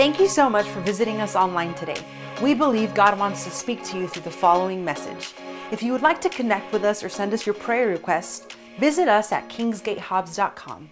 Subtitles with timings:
[0.00, 2.02] Thank you so much for visiting us online today.
[2.40, 5.34] We believe God wants to speak to you through the following message.
[5.70, 8.46] If you would like to connect with us or send us your prayer requests,
[8.78, 10.90] visit us at kingsgatehobbs.com.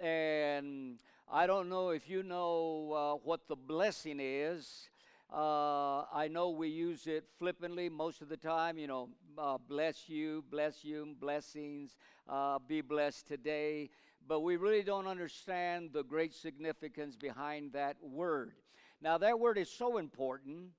[0.00, 0.96] And
[1.30, 4.88] I don't know if you know uh, what the blessing is.
[5.30, 10.08] Uh, I know we use it flippantly most of the time, you know, uh, bless
[10.08, 13.90] you, bless you, blessings, uh, be blessed today.
[14.28, 18.52] But we really don't understand the great significance behind that word.
[19.00, 20.70] Now, that word is so important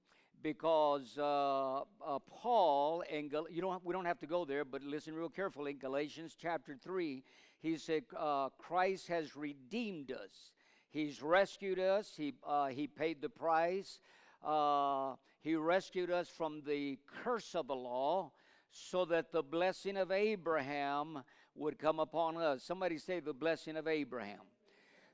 [0.41, 4.83] because uh, uh, Paul and Gal- you don't we don't have to go there, but
[4.83, 5.73] listen real carefully.
[5.73, 7.23] Galatians chapter three,
[7.61, 10.51] he said, uh, "Christ has redeemed us.
[10.89, 12.13] He's rescued us.
[12.15, 13.99] He uh, he paid the price.
[14.43, 18.31] Uh, he rescued us from the curse of the law,
[18.71, 21.23] so that the blessing of Abraham
[21.55, 22.63] would come upon us.
[22.63, 24.41] Somebody say the blessing of Abraham."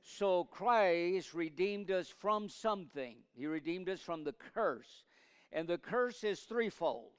[0.01, 3.17] So Christ redeemed us from something.
[3.33, 5.03] He redeemed us from the curse.
[5.51, 7.11] And the curse is threefold.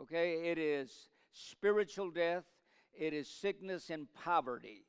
[0.00, 2.44] Okay, it is spiritual death,
[2.92, 4.84] it is sickness and poverty.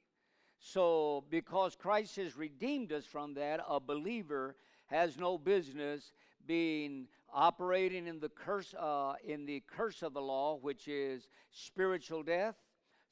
[0.58, 4.56] So, because Christ has redeemed us from that, a believer
[4.88, 6.12] has no business
[6.48, 12.24] being operating in the curse uh, in the curse of the law, which is spiritual
[12.24, 12.56] death,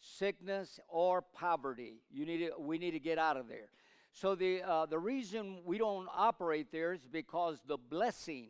[0.03, 2.01] sickness, or poverty.
[2.11, 3.69] You need to, we need to get out of there.
[4.11, 8.47] So the uh, the reason we don't operate there is because the blessing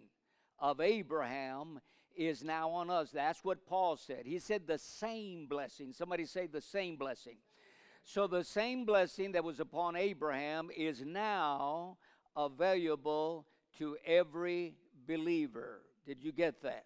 [0.59, 1.79] of Abraham
[2.15, 3.11] is now on us.
[3.11, 4.23] That's what Paul said.
[4.25, 5.93] He said the same blessing.
[5.93, 7.37] Somebody say the same blessing.
[8.03, 11.97] So the same blessing that was upon Abraham is now
[12.35, 13.45] available
[13.77, 14.75] to every
[15.07, 15.81] believer.
[16.05, 16.85] Did you get that?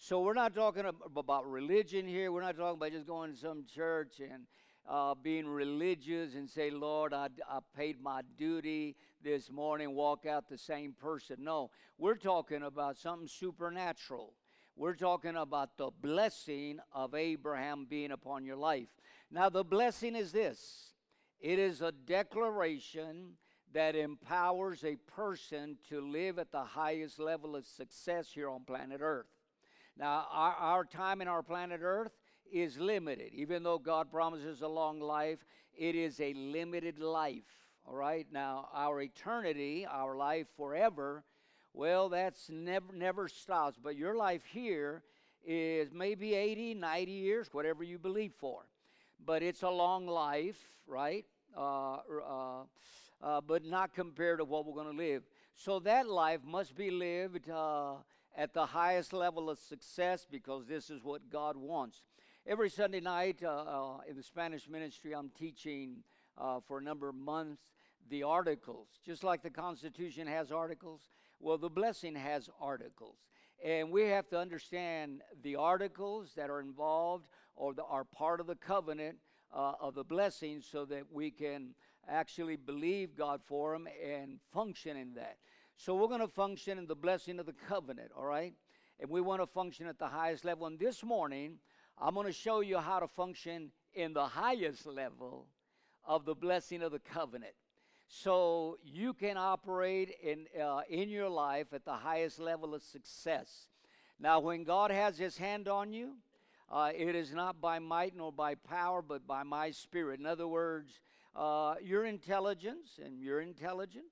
[0.00, 0.84] So we're not talking
[1.16, 2.30] about religion here.
[2.30, 4.44] We're not talking about just going to some church and
[4.88, 10.48] uh, being religious and say, Lord, I, I paid my duty this morning, walk out
[10.48, 11.38] the same person.
[11.40, 14.34] No, we're talking about something supernatural.
[14.76, 18.88] We're talking about the blessing of Abraham being upon your life.
[19.32, 20.92] Now, the blessing is this
[21.40, 23.32] it is a declaration
[23.72, 29.00] that empowers a person to live at the highest level of success here on planet
[29.02, 29.26] Earth.
[29.98, 32.12] Now, our, our time in our planet Earth
[32.52, 33.32] is limited.
[33.34, 35.38] Even though God promises a long life,
[35.76, 37.44] it is a limited life.
[37.86, 38.26] All right?
[38.30, 41.24] Now, our eternity, our life forever,
[41.72, 43.78] well, that's never never stops.
[43.82, 45.02] But your life here
[45.44, 48.66] is maybe 80, 90 years, whatever you believe for.
[49.24, 50.56] But it's a long life,
[50.86, 51.24] right?
[51.56, 52.62] Uh, uh,
[53.22, 55.22] uh, but not compared to what we're going to live.
[55.56, 57.94] So that life must be lived uh,
[58.36, 62.02] at the highest level of success because this is what God wants.
[62.46, 65.96] Every Sunday night uh, uh, in the Spanish ministry, I'm teaching
[66.38, 67.62] uh, for a number of months
[68.10, 68.88] the articles.
[69.04, 73.16] Just like the Constitution has articles, well, the blessing has articles.
[73.64, 78.46] And we have to understand the articles that are involved or the, are part of
[78.46, 79.16] the covenant
[79.52, 81.74] uh, of the blessing so that we can
[82.08, 85.38] actually believe God for them and function in that.
[85.80, 88.52] So we're going to function in the blessing of the covenant, all right?
[88.98, 90.66] And we want to function at the highest level.
[90.66, 91.58] And this morning,
[91.96, 95.46] I'm going to show you how to function in the highest level
[96.04, 97.52] of the blessing of the covenant.
[98.08, 103.68] So you can operate in, uh, in your life at the highest level of success.
[104.18, 106.14] Now, when God has his hand on you,
[106.72, 110.18] uh, it is not by might nor by power, but by my spirit.
[110.18, 111.00] In other words,
[111.36, 114.06] uh, your intelligence and you're intelligent.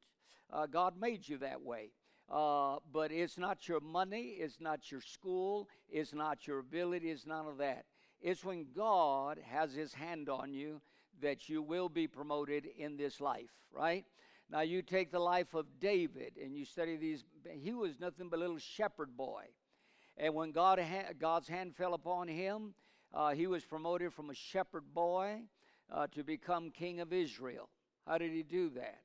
[0.52, 1.90] Uh, God made you that way.
[2.28, 7.26] Uh, but it's not your money, it's not your school, it's not your ability, it's
[7.26, 7.84] none of that.
[8.20, 10.80] It's when God has His hand on you
[11.22, 14.04] that you will be promoted in this life, right?
[14.50, 18.38] Now, you take the life of David and you study these, he was nothing but
[18.38, 19.44] a little shepherd boy.
[20.16, 22.74] And when God ha- God's hand fell upon him,
[23.12, 25.42] uh, he was promoted from a shepherd boy
[25.92, 27.68] uh, to become king of Israel.
[28.06, 29.00] How did he do that?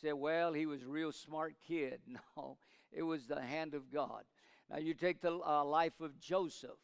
[0.00, 2.00] Say, well, he was a real smart kid.
[2.36, 2.56] No,
[2.92, 4.24] it was the hand of God.
[4.70, 6.78] Now, you take the uh, life of Joseph.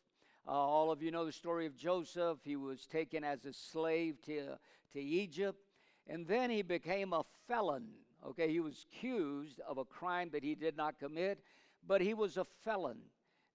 [0.46, 2.38] Uh, all of you know the story of Joseph.
[2.44, 4.58] He was taken as a slave to,
[4.93, 5.58] to Egypt,
[6.06, 7.88] and then he became a felon.
[8.25, 11.41] Okay, he was accused of a crime that he did not commit,
[11.87, 12.99] but he was a felon.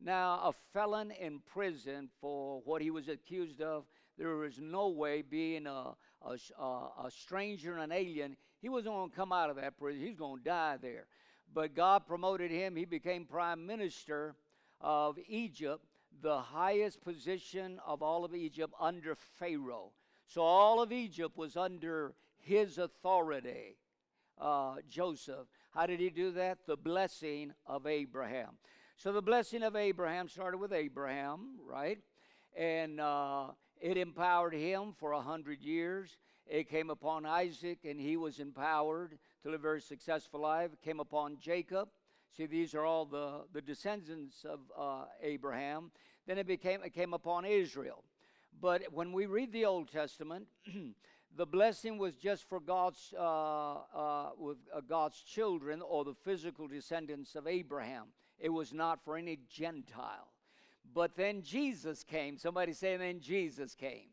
[0.02, 3.86] Now, a felon in prison for what he was accused of,
[4.18, 9.10] there is no way, being a, a, a stranger and an alien, he wasn't going
[9.10, 10.02] to come out of that prison.
[10.02, 11.08] He's going to die there.
[11.54, 12.76] But God promoted him.
[12.76, 14.36] He became prime minister
[14.80, 15.84] of Egypt,
[16.22, 19.92] the highest position of all of Egypt under Pharaoh.
[20.28, 23.78] So all of Egypt was under his authority.
[24.40, 25.48] uh, Joseph.
[25.72, 26.60] How did he do that?
[26.66, 28.58] The blessing of Abraham.
[28.98, 32.00] So the blessing of Abraham started with Abraham, right?
[32.58, 33.48] And uh,
[33.80, 36.18] it empowered him for a hundred years.
[36.52, 40.72] It came upon Isaac, and he was empowered to live a very successful life.
[40.74, 41.88] It came upon Jacob.
[42.36, 45.92] See, these are all the, the descendants of uh, Abraham.
[46.28, 48.04] Then it became it came upon Israel.
[48.60, 50.46] But when we read the Old Testament,
[51.38, 56.68] the blessing was just for God's uh, uh, with uh, God's children or the physical
[56.68, 58.08] descendants of Abraham.
[58.38, 60.28] It was not for any Gentile.
[60.94, 62.38] But then Jesus came.
[62.38, 64.11] Somebody say, then Jesus came.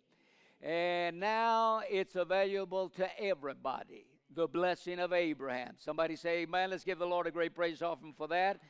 [0.63, 4.07] And now it's available to everybody.
[4.35, 5.75] The blessing of Abraham.
[5.79, 6.71] Somebody say, Amen.
[6.71, 8.61] Let's give the Lord a great praise offering for that.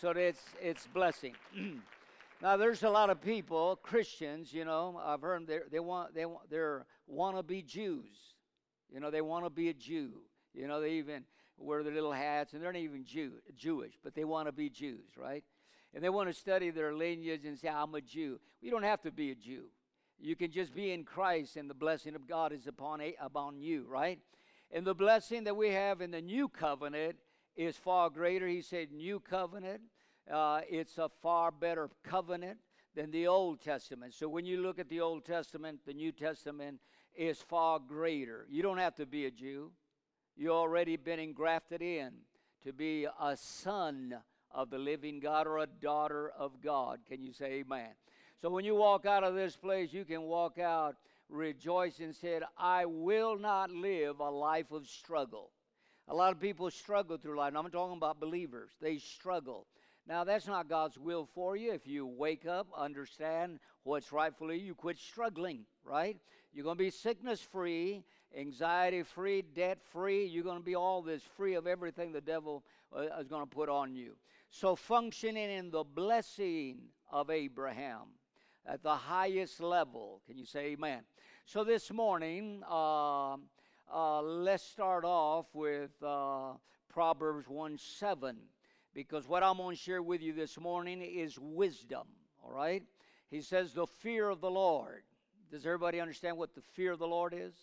[0.00, 1.34] So it's it's blessing.
[2.42, 6.24] now there's a lot of people, Christians, you know, I've heard they they want they
[6.26, 6.86] want they're
[7.66, 8.34] Jews.
[8.92, 10.12] You know, they want to be a Jew.
[10.52, 11.24] You know, they even
[11.58, 14.68] wear their little hats, and they're not even Jew, Jewish, but they want to be
[14.68, 15.44] Jews, right?
[15.94, 18.40] And they want to study their lineage and say, I'm a Jew.
[18.60, 19.66] You don't have to be a Jew.
[20.20, 23.84] You can just be in Christ, and the blessing of God is upon, upon you,
[23.88, 24.18] right?
[24.70, 27.16] And the blessing that we have in the new covenant
[27.56, 28.46] is far greater.
[28.46, 29.80] He said, New covenant.
[30.30, 32.58] Uh, it's a far better covenant
[32.94, 34.14] than the Old Testament.
[34.14, 36.80] So when you look at the Old Testament, the New Testament
[37.14, 38.46] is far greater.
[38.48, 39.70] You don't have to be a Jew.
[40.36, 42.12] You already been engrafted in
[42.64, 44.16] to be a son
[44.50, 47.00] of the living God or a daughter of God.
[47.06, 47.90] Can you say amen?
[48.40, 50.96] So when you walk out of this place, you can walk out
[51.28, 55.50] rejoicing and said, I will not live a life of struggle.
[56.08, 57.54] A lot of people struggle through life.
[57.56, 58.70] I'm talking about believers.
[58.80, 59.66] They struggle.
[60.06, 61.72] Now, that's not God's will for you.
[61.72, 66.18] If you wake up, understand what's rightfully, you quit struggling, right?
[66.52, 68.04] You're going to be sickness free,
[68.36, 70.26] anxiety free, debt free.
[70.26, 72.64] You're going to be all this free of everything the devil
[72.94, 74.16] uh, is going to put on you.
[74.50, 78.08] So, functioning in the blessing of Abraham
[78.66, 80.20] at the highest level.
[80.26, 81.02] Can you say amen?
[81.44, 83.34] So, this morning, uh,
[83.92, 86.52] uh, let's start off with uh,
[86.88, 88.36] Proverbs 1 7,
[88.94, 92.06] because what I'm going to share with you this morning is wisdom,
[92.42, 92.82] all right?
[93.30, 95.02] He says, the fear of the Lord.
[95.50, 97.54] Does everybody understand what the fear of the Lord is?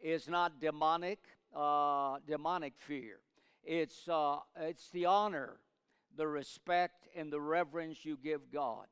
[0.00, 1.20] It's not demonic,
[1.54, 3.18] uh, demonic fear.
[3.62, 5.58] It's, uh, it's the honor
[6.16, 8.86] the respect and the reverence you give God.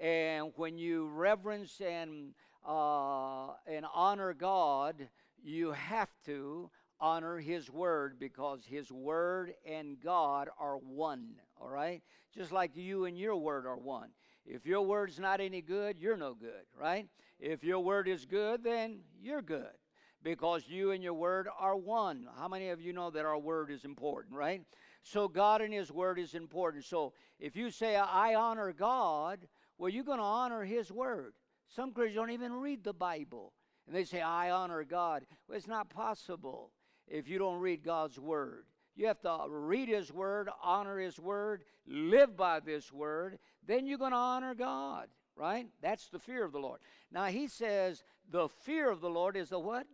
[0.00, 2.34] And when you reverence and,
[2.66, 5.08] uh, and honor God,
[5.42, 12.02] you have to honor His Word because His Word and God are one, all right?
[12.34, 14.10] Just like you and your Word are one.
[14.46, 17.06] If your Word's not any good, you're no good, right?
[17.38, 19.72] If your Word is good, then you're good
[20.22, 22.26] because you and your Word are one.
[22.38, 24.62] How many of you know that our Word is important, right?
[25.02, 26.84] So God and His Word is important.
[26.84, 29.40] So if you say, I honor God,
[29.82, 31.32] well, you're going to honor His Word.
[31.66, 33.52] Some Christians don't even read the Bible.
[33.84, 35.24] And they say, I honor God.
[35.48, 36.70] Well, it's not possible
[37.08, 38.66] if you don't read God's Word.
[38.94, 43.40] You have to read His Word, honor His Word, live by this Word.
[43.66, 45.66] Then you're going to honor God, right?
[45.80, 46.78] That's the fear of the Lord.
[47.10, 49.88] Now, He says, the fear of the Lord is the what?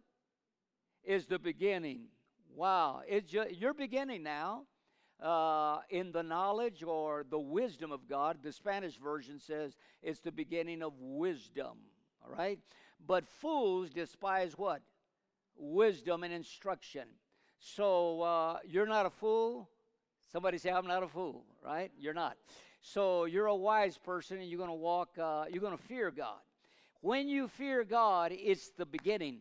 [1.03, 2.09] Is the beginning.
[2.55, 3.01] Wow.
[3.09, 4.65] It's you're beginning now
[5.23, 8.39] uh, in the knowledge or the wisdom of God.
[8.43, 11.79] The Spanish version says it's the beginning of wisdom.
[12.25, 12.59] All right?
[13.07, 14.83] But fools despise what?
[15.57, 17.09] Wisdom and instruction.
[17.59, 19.69] So uh, you're not a fool.
[20.33, 21.91] Somebody say, I'm not a fool, right?
[21.99, 22.37] You're not.
[22.81, 26.11] So you're a wise person and you're going to walk, uh, you're going to fear
[26.11, 26.39] God.
[27.01, 29.39] When you fear God, it's the beginning.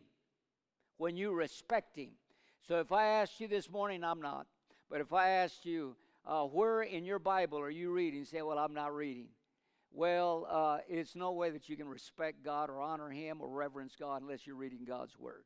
[0.96, 2.10] When you respect Him.
[2.66, 4.46] So if I asked you this morning, I'm not.
[4.90, 8.24] But if I asked you, uh, where in your Bible are you reading?
[8.24, 9.28] Say, well, I'm not reading.
[9.92, 13.94] Well, uh, it's no way that you can respect God or honor Him or reverence
[13.98, 15.44] God unless you're reading God's Word.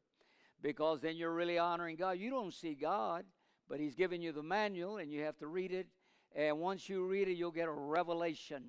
[0.61, 2.19] Because then you're really honoring God.
[2.19, 3.25] You don't see God,
[3.69, 5.87] but He's given you the manual and you have to read it.
[6.35, 8.65] And once you read it, you'll get a revelation.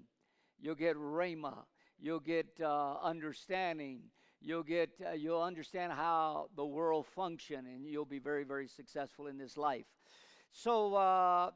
[0.60, 1.64] You'll get rhema.
[2.00, 4.02] You'll get uh, understanding.
[4.42, 9.28] You'll get uh, you'll understand how the world function, and you'll be very very successful
[9.28, 9.86] in this life.
[10.56, 11.50] So, uh,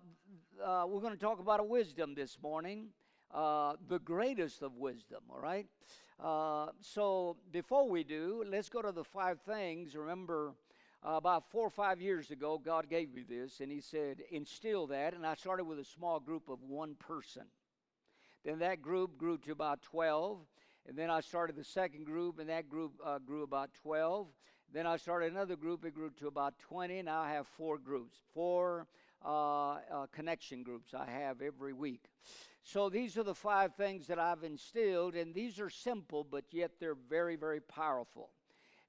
[0.66, 2.88] uh, we're going to talk about a wisdom this morning,
[3.32, 5.68] uh, the greatest of wisdom, all right?
[6.20, 9.96] Uh, so, before we do, let's go to the five things.
[9.96, 10.56] Remember,
[11.08, 14.88] uh, about four or five years ago, God gave me this, and He said, instill
[14.88, 15.13] that.
[15.13, 17.44] And I started with a small group of one person.
[18.44, 20.39] Then that group grew to about 12.
[20.88, 24.27] And then I started the second group, and that group uh, grew about 12.
[24.74, 25.86] Then I started another group.
[25.86, 27.02] It grew to about 20.
[27.04, 28.86] Now I have four groups, four
[29.26, 29.78] uh, uh,
[30.12, 32.06] connection groups I have every week.
[32.64, 36.72] So these are the five things that I've instilled, and these are simple, but yet
[36.82, 38.30] they're very, very powerful.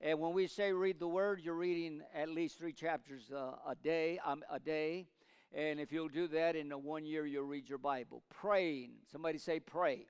[0.01, 3.77] And when we say read the Word, you're reading at least three chapters uh, a
[3.77, 4.19] day.
[4.25, 5.07] Um, a day,
[5.55, 8.23] and if you'll do that in one year, you'll read your Bible.
[8.31, 8.91] Praying.
[9.11, 10.07] Somebody say pray.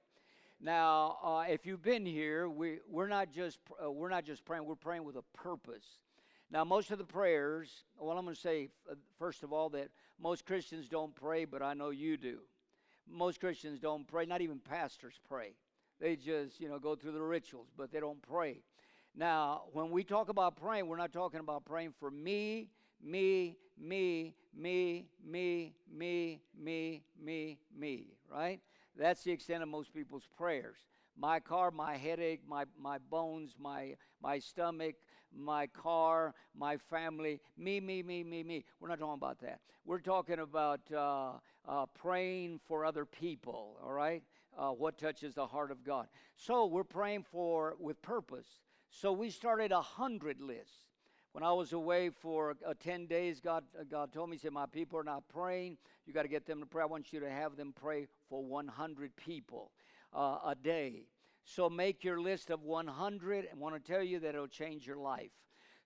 [0.60, 4.64] Now, uh, if you've been here, we, we're, not just, uh, we're not just praying,
[4.64, 5.84] we're praying with a purpose.
[6.50, 9.90] Now, most of the prayers, well, I'm going to say, uh, first of all, that
[10.20, 12.38] most Christians don't pray, but I know you do.
[13.08, 15.52] Most Christians don't pray, not even pastors pray.
[16.00, 18.62] They just, you know, go through the rituals, but they don't pray.
[19.14, 22.68] Now, when we talk about praying, we're not talking about praying for me,
[23.02, 28.60] me, me, me, me, me, me, me, me, right?
[28.98, 30.78] That's the extent of most people's prayers.
[31.16, 34.96] My car, my headache, my, my bones, my, my stomach,
[35.36, 38.64] my car, my family, me, me, me, me, me.
[38.80, 39.60] We're not talking about that.
[39.84, 41.32] We're talking about uh,
[41.66, 44.22] uh, praying for other people, all right?
[44.56, 46.08] Uh, what touches the heart of God.
[46.36, 48.48] So we're praying for with purpose.
[48.90, 50.87] So we started a hundred lists.
[51.38, 54.50] When I was away for uh, 10 days, God, uh, God told me, He said,
[54.50, 55.76] My people are not praying.
[56.04, 56.82] You got to get them to pray.
[56.82, 59.70] I want you to have them pray for 100 people
[60.12, 61.04] uh, a day.
[61.44, 64.96] So make your list of 100 and want to tell you that it'll change your
[64.96, 65.30] life.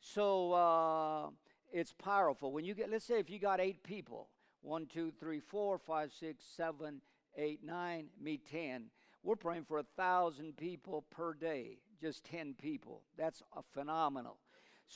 [0.01, 1.29] So uh,
[1.71, 2.51] it's powerful.
[2.51, 4.31] When you get, let's say if you got eight people,
[4.63, 7.03] one, two, three, four, five, six, seven,
[7.37, 8.87] eight, nine, me 10.
[9.23, 13.03] We're praying for a thousand people per day, just 10 people.
[13.19, 13.43] That's
[13.75, 14.39] phenomenal.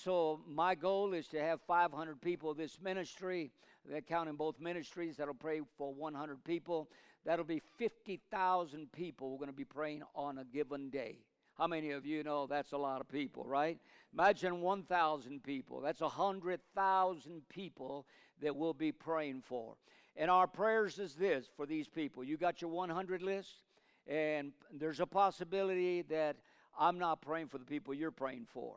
[0.04, 3.50] So my goal is to have 500 people this ministry,
[3.90, 6.90] that counting both ministries, that'll pray for 100 people.
[7.24, 11.20] That'll be 50,000 people we're going to be praying on a given day.
[11.56, 13.78] How many of you know that's a lot of people, right?
[14.12, 15.80] Imagine 1,000 people.
[15.80, 18.06] That's 100,000 people
[18.42, 19.76] that we'll be praying for.
[20.14, 22.22] And our prayers is this for these people.
[22.22, 23.62] You got your 100 list,
[24.06, 26.36] and there's a possibility that
[26.78, 28.76] I'm not praying for the people you're praying for.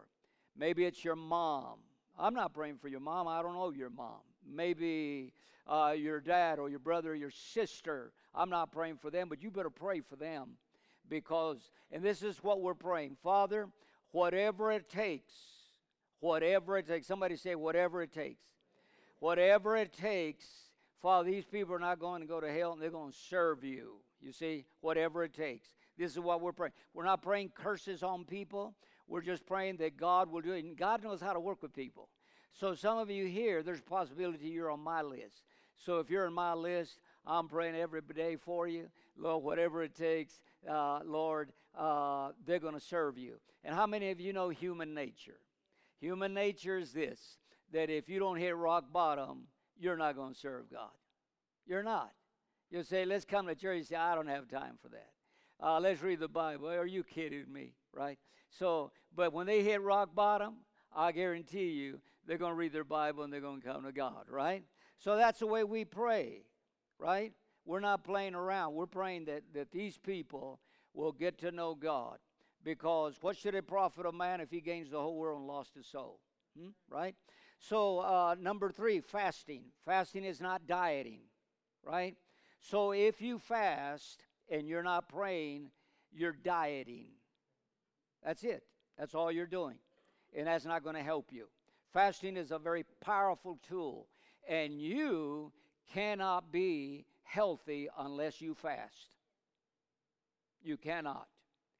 [0.57, 1.79] Maybe it's your mom.
[2.17, 3.27] I'm not praying for your mom.
[3.27, 4.19] I don't know your mom.
[4.45, 5.33] Maybe
[5.67, 8.11] uh, your dad or your brother or your sister.
[8.35, 10.57] I'm not praying for them, but you better pray for them
[11.07, 13.67] because, and this is what we're praying Father,
[14.11, 15.33] whatever it takes,
[16.19, 18.45] whatever it takes, somebody say, whatever it takes,
[19.19, 20.45] whatever it takes,
[21.01, 23.63] Father, these people are not going to go to hell and they're going to serve
[23.63, 23.95] you.
[24.21, 25.69] You see, whatever it takes.
[25.97, 26.73] This is what we're praying.
[26.93, 28.75] We're not praying curses on people.
[29.09, 30.63] We're just praying that God will do it.
[30.63, 32.07] And God knows how to work with people.
[32.53, 35.43] So some of you here, there's a possibility you're on my list.
[35.75, 38.89] So if you're on my list, I'm praying every day for you.
[39.17, 43.35] Lord, whatever it takes, uh, Lord, uh, they're going to serve you.
[43.63, 45.39] And how many of you know human nature?
[45.99, 47.37] Human nature is this
[47.71, 49.43] that if you don't hit rock bottom,
[49.77, 50.89] you're not going to serve God.
[51.67, 52.11] You're not.
[52.71, 53.77] You'll say, let's come to church.
[53.77, 55.09] You say, I don't have time for that.
[55.61, 56.69] Uh, let's read the Bible.
[56.69, 57.73] Are you kidding me?
[57.93, 58.17] Right?
[58.49, 60.55] So, but when they hit rock bottom,
[60.95, 63.91] I guarantee you they're going to read their Bible and they're going to come to
[63.91, 64.63] God, right?
[64.99, 66.43] So that's the way we pray,
[66.97, 67.33] right?
[67.65, 68.73] We're not playing around.
[68.73, 70.59] We're praying that, that these people
[70.93, 72.17] will get to know God.
[72.63, 75.75] Because what should it profit a man if he gains the whole world and lost
[75.75, 76.19] his soul?
[76.57, 76.69] Hmm?
[76.89, 77.15] Right?
[77.59, 79.63] So, uh, number three, fasting.
[79.85, 81.21] Fasting is not dieting,
[81.83, 82.15] right?
[82.59, 85.69] So, if you fast and you're not praying,
[86.11, 87.07] you're dieting.
[88.23, 88.63] That's it.
[88.97, 89.75] That's all you're doing.
[90.35, 91.47] And that's not going to help you.
[91.93, 94.07] Fasting is a very powerful tool,
[94.47, 95.51] and you
[95.91, 99.15] cannot be healthy unless you fast.
[100.61, 101.27] You cannot.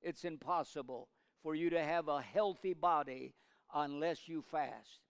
[0.01, 1.09] It's impossible
[1.43, 3.33] for you to have a healthy body
[3.73, 5.01] unless you fast.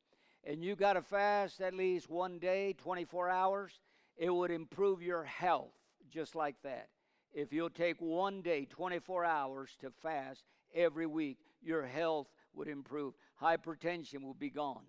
[0.44, 3.80] And you got to fast at least one day, 24 hours.
[4.18, 5.74] It would improve your health
[6.10, 6.90] just like that.
[7.34, 10.44] If you'll take one day, 24 hours to fast,
[10.74, 13.14] every week, your health would improve.
[13.42, 14.86] Hypertension will be gone.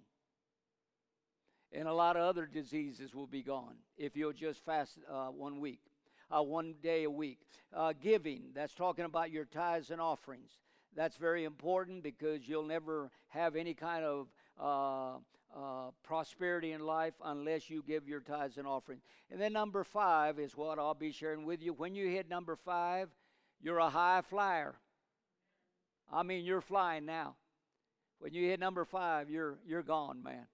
[1.73, 5.61] And a lot of other diseases will be gone if you'll just fast uh, one
[5.61, 5.80] week,
[6.30, 7.38] uh, one day a week.
[7.73, 10.59] Uh, giving, that's talking about your tithes and offerings.
[10.97, 14.26] That's very important because you'll never have any kind of
[15.57, 19.02] uh, prosperity in life unless you give your tithes and offerings.
[19.30, 21.73] And then number five is what I'll be sharing with you.
[21.73, 23.09] When you hit number five,
[23.61, 24.75] you're a high flyer.
[26.12, 27.37] I mean, you're flying now.
[28.19, 30.47] When you hit number five, you're you're gone, man.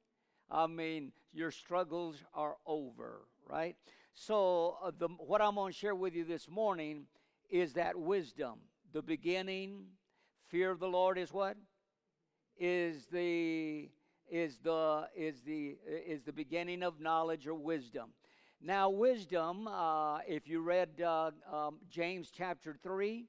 [0.51, 3.77] I mean, your struggles are over, right?
[4.15, 7.07] So, uh, the, what I'm going to share with you this morning
[7.51, 8.61] is that wisdom.
[8.93, 9.87] The beginning,
[10.47, 11.57] fear of the Lord is what?
[12.59, 13.89] is the
[14.31, 18.11] is the is the is the beginning of knowledge or wisdom.
[18.61, 23.27] Now, wisdom, uh, if you read uh, um, James chapter 3,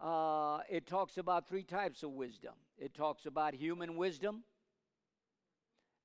[0.00, 2.54] uh, it talks about three types of wisdom.
[2.76, 4.42] It talks about human wisdom,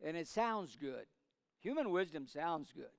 [0.04, 1.06] and it sounds good.
[1.62, 2.94] Human wisdom sounds good,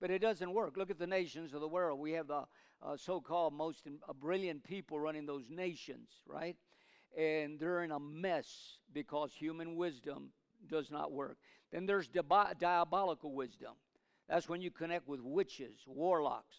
[0.00, 0.76] but it doesn't work.
[0.76, 1.98] Look at the nations of the world.
[1.98, 2.44] We have the
[2.82, 6.56] uh, so called most uh, brilliant people running those nations, right?
[7.18, 10.30] And they're in a mess because human wisdom
[10.68, 11.38] does not work.
[11.72, 13.72] Then there's diabolical wisdom.
[14.28, 16.56] That's when you connect with witches, warlocks.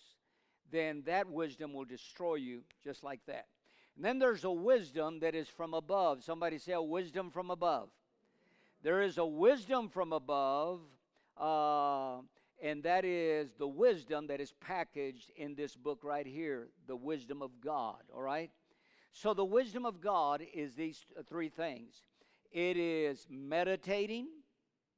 [0.72, 3.48] Then that wisdom will destroy you just like that.
[3.96, 6.24] And then there's a wisdom that is from above.
[6.24, 7.90] Somebody say a wisdom from above.
[8.84, 10.80] There is a wisdom from above,
[11.38, 12.18] uh,
[12.62, 17.42] and that is the wisdom that is packaged in this book right here the wisdom
[17.42, 18.50] of God, all right?
[19.12, 21.94] So the wisdom of God is these three things
[22.52, 24.28] it is meditating.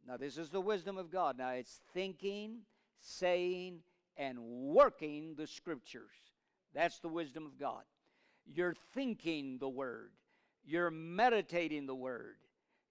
[0.08, 1.38] Now, this is the wisdom of God.
[1.38, 2.60] Now, it's thinking,
[3.00, 3.80] saying,
[4.18, 6.16] and working the scriptures.
[6.74, 7.84] That's the wisdom of God.
[8.46, 10.12] You're thinking the word,
[10.66, 12.36] you're meditating the word,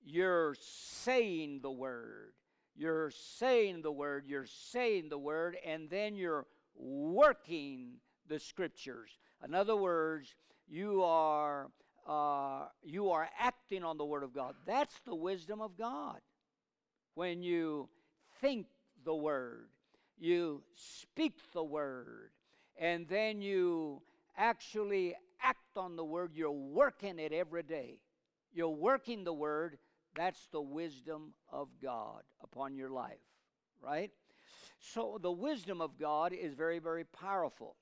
[0.02, 2.33] you're saying the word,
[2.75, 7.97] you're saying the word, you're saying the word, and then you're working
[8.28, 9.11] the scriptures.
[9.45, 10.35] In other words,
[10.66, 11.71] you are
[12.06, 14.54] uh, you are acting on the Word of God.
[14.66, 16.21] That's the wisdom of God.
[17.14, 17.88] When you
[18.40, 18.66] think
[19.04, 19.68] the Word,
[20.18, 22.30] you speak the Word,
[22.78, 24.02] and then you
[24.37, 27.99] actually act on the Word, you're working it every day.
[28.52, 29.78] You're working the Word.
[30.14, 33.18] That's the wisdom of God upon your life,
[33.80, 34.11] right?
[34.78, 37.76] So the wisdom of God is very, very powerful.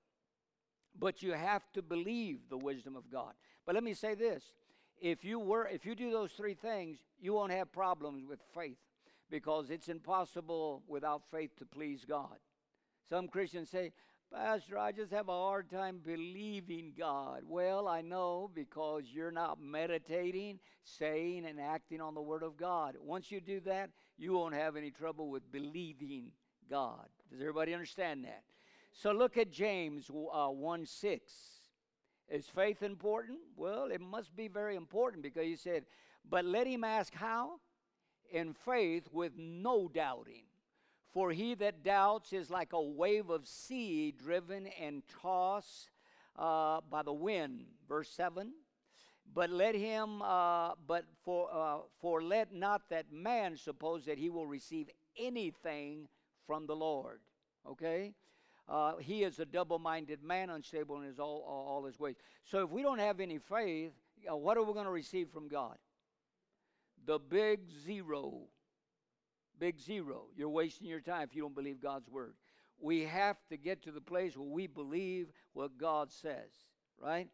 [0.99, 3.33] But you have to believe the wisdom of God.
[3.71, 4.43] But let me say this
[5.01, 8.81] if you were if you do those three things, you won't have problems with faith
[9.31, 12.35] because it's impossible without faith to please God.
[13.09, 13.93] Some Christians say,
[14.35, 17.43] Pastor, I just have a hard time believing God.
[17.47, 22.97] Well, I know because you're not meditating, saying, and acting on the Word of God.
[23.01, 26.33] Once you do that, you won't have any trouble with believing
[26.69, 27.07] God.
[27.31, 28.43] Does everybody understand that?
[28.93, 31.60] So look at James uh, 1 6.
[32.31, 33.39] Is faith important?
[33.57, 35.85] Well, it must be very important because he said,
[36.29, 37.59] But let him ask how?
[38.31, 40.45] In faith with no doubting.
[41.13, 45.91] For he that doubts is like a wave of sea driven and tossed
[46.39, 47.65] uh, by the wind.
[47.89, 48.53] Verse 7.
[49.33, 54.31] But let him, uh, but for, uh, for let not that man suppose that he
[54.31, 56.09] will receive anything
[56.47, 57.21] from the Lord.
[57.69, 58.15] Okay?
[58.71, 62.15] Uh, he is a double minded man, unstable in his all, all, his ways.
[62.45, 63.91] So if we don't have any faith,
[64.31, 65.77] uh, what are we going to receive from God?
[67.05, 68.43] The big zero.
[69.59, 70.27] Big zero.
[70.37, 72.35] You're wasting your time if you don't believe God's word.
[72.79, 76.51] We have to get to the place where we believe what God says,
[76.97, 77.27] right?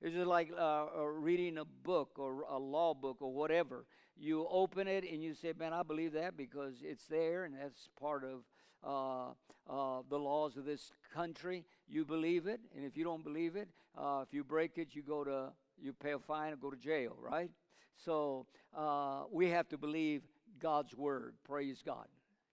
[0.00, 3.84] It's just like uh, uh reading a book or a law book or whatever.
[4.16, 7.88] You open it and you say, Man, I believe that because it's there and that's
[8.00, 8.44] part of
[8.84, 9.28] uh,
[9.68, 11.64] uh, the laws of this country.
[11.88, 15.02] You believe it, and if you don't believe it, uh, if you break it, you
[15.02, 17.50] go to you pay a fine and go to jail, right?
[17.96, 20.22] So uh, we have to believe
[20.58, 21.34] God's word.
[21.44, 22.06] Praise God.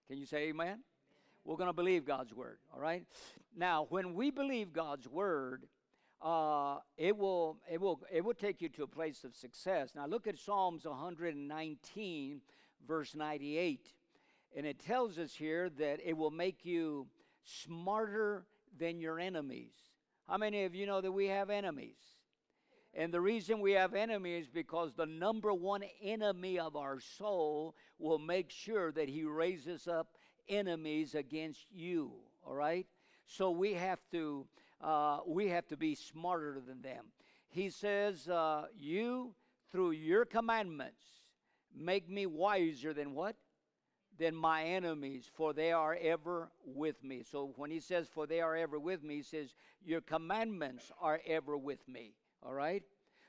[0.08, 0.80] Can you say Amen?
[1.44, 2.58] We're going to believe God's word.
[2.74, 3.04] All right.
[3.56, 5.68] Now, when we believe God's word,
[6.22, 9.92] uh, it will it will it will take you to a place of success.
[9.96, 12.42] Now, look at Psalms 119,
[12.88, 13.94] verse 98.
[14.56, 17.08] And it tells us here that it will make you
[17.44, 18.46] smarter
[18.80, 19.74] than your enemies.
[20.28, 21.98] How many of you know that we have enemies?
[22.94, 28.18] And the reason we have enemies because the number one enemy of our soul will
[28.18, 30.08] make sure that he raises up
[30.48, 32.14] enemies against you.
[32.46, 32.88] All right?
[33.28, 34.48] So we have to
[34.82, 37.06] uh, we have to be smarter than them.
[37.50, 39.34] He says, uh, "You
[39.72, 41.04] through your commandments
[41.76, 43.36] make me wiser than what?
[44.18, 47.24] Than my enemies, for they are ever with me.
[47.30, 51.22] So when he says, for they are ever with me, he says, your commandments are
[51.28, 52.14] ever with me.
[52.44, 52.84] All right?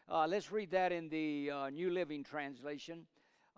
[0.09, 3.07] Uh, let's read that in the uh, New Living Translation.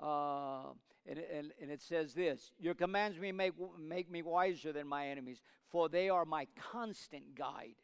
[0.01, 0.73] Uh,
[1.07, 5.09] and, and, and, it says this Your commands me make, make me wiser than my
[5.09, 7.75] enemies, for they are my constant guide.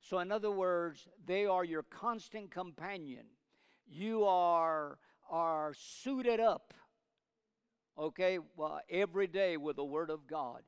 [0.00, 3.24] So, in other words, they are your constant companion.
[3.88, 4.98] You are,
[5.30, 6.74] are suited up
[7.98, 10.62] okay, well, every day with the Word of God.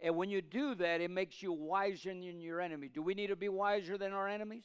[0.00, 2.88] And when you do that, it makes you wiser than your enemy.
[2.92, 4.64] Do we need to be wiser than our enemies?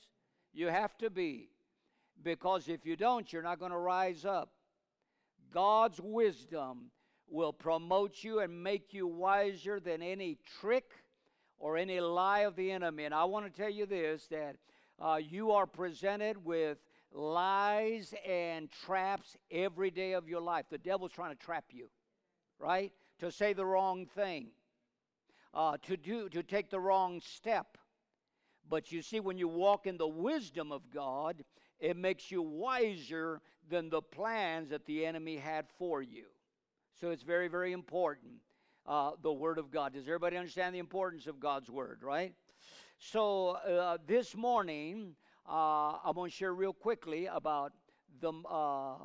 [0.54, 1.50] You have to be.
[2.22, 4.52] Because if you don't, you're not going to rise up.
[5.52, 6.92] God's wisdom
[7.28, 10.92] will promote you and make you wiser than any trick
[11.58, 13.06] or any lie of the enemy.
[13.06, 14.58] And I want to tell you this that
[15.00, 16.78] uh, you are presented with
[17.12, 20.66] lies and traps every day of your life.
[20.70, 21.90] The devil's trying to trap you,
[22.60, 22.92] right?
[23.20, 24.48] To say the wrong thing,
[25.54, 27.78] uh, to do, to take the wrong step.
[28.70, 31.44] But you see, when you walk in the wisdom of God,
[31.80, 36.26] it makes you wiser than the plans that the enemy had for you.
[37.00, 38.34] So it's very, very important,
[38.86, 39.94] uh, the Word of God.
[39.94, 42.34] Does everybody understand the importance of God's Word, right?
[43.00, 45.16] So uh, this morning,
[45.50, 47.74] uh, I'm going to share real quickly about
[48.22, 48.96] the, uh,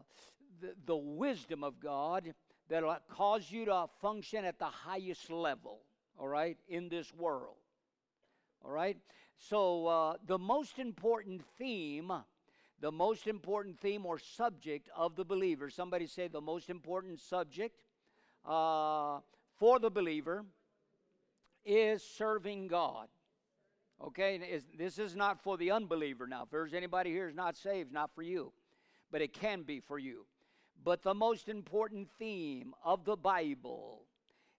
[0.61, 2.33] the, the wisdom of God
[2.69, 5.81] that'll cause you to function at the highest level,
[6.19, 7.57] all right, in this world.
[8.65, 8.97] All right?
[9.37, 12.13] So, uh, the most important theme,
[12.81, 17.83] the most important theme or subject of the believer, somebody say the most important subject
[18.45, 19.21] uh,
[19.57, 20.45] for the believer
[21.65, 23.09] is serving God.
[24.01, 26.45] Okay, this is not for the unbeliever now.
[26.45, 28.53] If there's anybody here who's not saved, not for you,
[29.11, 30.25] but it can be for you.
[30.85, 34.03] But the most important theme of the Bible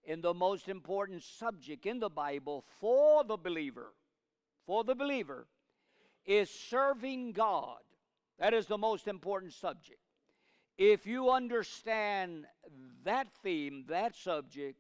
[0.07, 3.93] and the most important subject in the Bible for the believer,
[4.65, 5.47] for the believer,
[6.25, 7.79] is serving God.
[8.37, 9.99] That is the most important subject.
[10.77, 12.45] If you understand
[13.03, 14.79] that theme, that subject,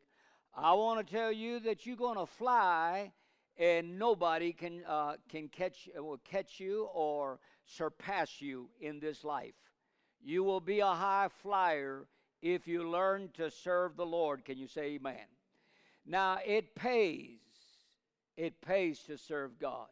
[0.55, 3.11] I want to tell you that you're going to fly
[3.57, 9.53] and nobody can, uh, can catch, will catch you or surpass you in this life.
[10.21, 12.05] You will be a high flyer
[12.41, 14.45] if you learn to serve the Lord.
[14.45, 15.15] Can you say amen?
[16.05, 17.39] Now, it pays.
[18.37, 19.87] It pays to serve God.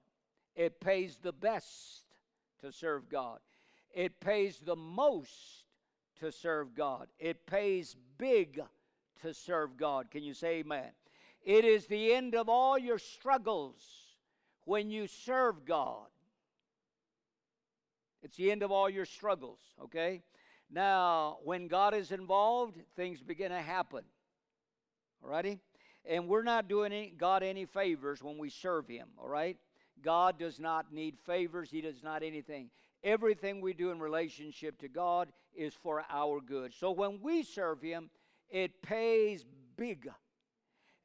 [0.56, 2.04] It pays the best
[2.62, 3.40] to serve God.
[3.94, 5.66] It pays the most
[6.20, 7.08] to serve God.
[7.20, 8.62] It pays big
[9.22, 10.10] to serve God.
[10.12, 10.90] Can you say amen?
[11.44, 13.82] It is the end of all your struggles
[14.66, 16.08] when you serve God.
[18.28, 20.22] It's the end of all your struggles, okay?
[20.70, 24.04] Now, when God is involved, things begin to happen.
[25.26, 25.60] Alrighty?
[26.04, 29.56] And we're not doing any, God any favors when we serve Him, all right?
[30.04, 32.70] God does not need favors, He does not anything.
[33.02, 36.74] Everything we do in relationship to God is for our good.
[36.74, 38.10] So when we serve Him,
[38.50, 39.46] it pays
[39.78, 40.10] big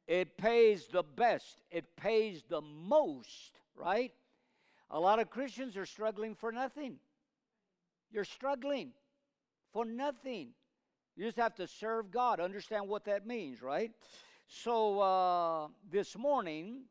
[0.07, 4.11] it pays the best, it pays the most, right?
[4.91, 6.97] A lot of Christians are struggling for nothing.
[8.13, 8.91] You're struggling
[9.73, 10.49] for nothing.
[11.15, 12.39] You just have to serve God.
[12.39, 13.91] Understand what that means, right?
[14.47, 16.81] So uh, this morning,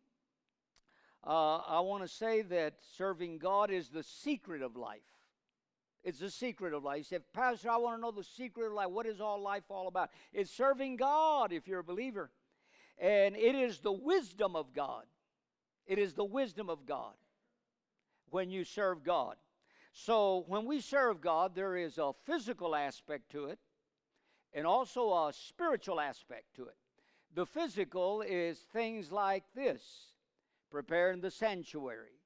[1.25, 5.01] uh, I want to say that serving God is the secret of life.
[6.03, 6.99] It's the secret of life.
[6.99, 8.91] You say, Pastor, I want to know the secret of life.
[8.91, 10.11] What is all life all about?
[10.33, 12.31] It's serving God if you're a believer.
[12.99, 15.05] And it is the wisdom of God.
[15.87, 17.15] It is the wisdom of God
[18.31, 19.37] when you serve God.
[19.93, 23.59] So when we serve God, there is a physical aspect to it
[24.53, 26.77] and also a spiritual aspect to it.
[27.35, 29.83] The physical is things like this
[30.71, 32.21] preparing the sanctuary,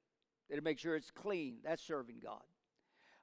[0.55, 1.57] to make sure it's clean.
[1.65, 2.43] That's serving God.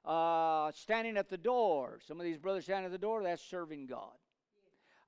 [0.04, 1.98] Uh, standing at the door.
[2.06, 4.12] Some of these brothers standing at the door, that's serving God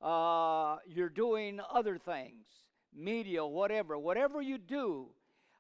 [0.01, 2.47] uh, you're doing other things,
[2.95, 5.07] media, whatever, whatever you do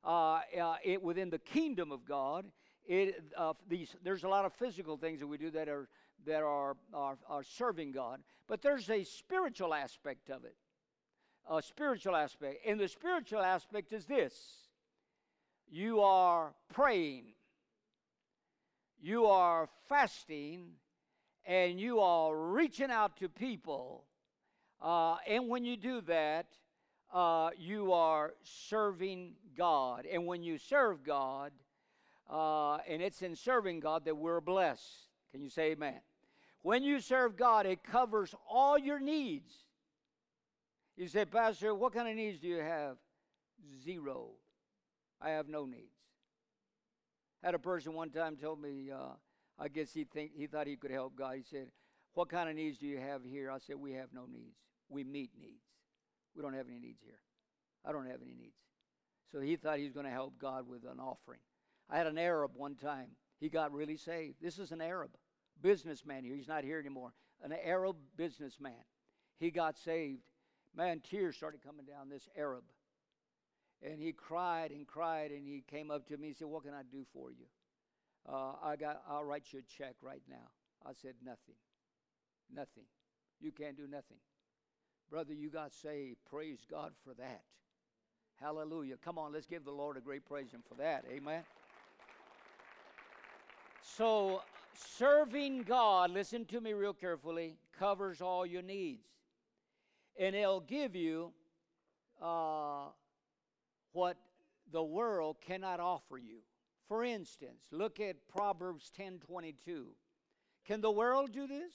[0.05, 2.47] uh, uh, it, within the kingdom of God,
[2.87, 5.88] it, uh, these, there's a lot of physical things that we do that are
[6.27, 10.57] that are, are, are serving God, but there's a spiritual aspect of it.
[11.49, 12.66] A spiritual aspect.
[12.66, 14.35] And the spiritual aspect is this
[15.68, 17.27] you are praying,
[19.01, 20.70] you are fasting,
[21.44, 24.05] and you are reaching out to people
[24.81, 26.46] uh, and when you do that,
[27.12, 30.07] uh, you are serving God.
[30.11, 31.53] And when you serve God,
[32.31, 35.09] uh, and it's in serving God that we're blessed.
[35.33, 36.01] Can you say amen?
[36.62, 39.53] When you serve God, it covers all your needs.
[40.97, 42.97] You say, Pastor, what kind of needs do you have?
[43.85, 44.31] Zero.
[45.21, 45.93] I have no needs.
[47.43, 49.15] Had a person one time told me, uh,
[49.59, 51.37] I guess he think he thought he could help God.
[51.37, 51.69] He said,
[52.15, 54.57] "What kind of needs do you have here?" I said, "We have no needs."
[54.89, 55.65] we meet needs.
[56.35, 57.21] We don't have any needs here.
[57.85, 58.57] I don't have any needs.
[59.33, 61.41] So he thought he was going to help God with an offering.
[61.90, 63.11] I had an Arab one time.
[63.38, 64.37] He got really saved.
[64.40, 65.11] This is an Arab
[65.62, 66.35] businessman here.
[66.35, 67.12] He's not here anymore.
[67.42, 68.85] An Arab businessman.
[69.38, 70.22] He got saved.
[70.75, 72.64] Man, tears started coming down this Arab.
[73.83, 76.72] And he cried and cried, and he came up to me and said, What can
[76.72, 77.46] I do for you?
[78.29, 80.49] Uh, I got, I'll write you a check right now.
[80.85, 81.57] I said, Nothing.
[82.53, 82.85] Nothing.
[83.40, 84.18] You can't do nothing.
[85.11, 86.16] Brother, you got saved.
[86.29, 87.42] Praise God for that.
[88.40, 88.96] Hallelujah.
[89.05, 91.05] Come on, let's give the Lord a great praise Him for that.
[91.11, 91.42] Amen.
[93.94, 94.42] So,
[94.75, 99.07] serving God, listen to me real carefully, covers all your needs.
[100.18, 101.33] And it'll give you
[102.20, 102.87] uh,
[103.92, 104.16] what
[104.72, 106.40] the world cannot offer you.
[106.88, 109.87] For instance, look at Proverbs 10:22.
[110.66, 111.72] Can the world do this?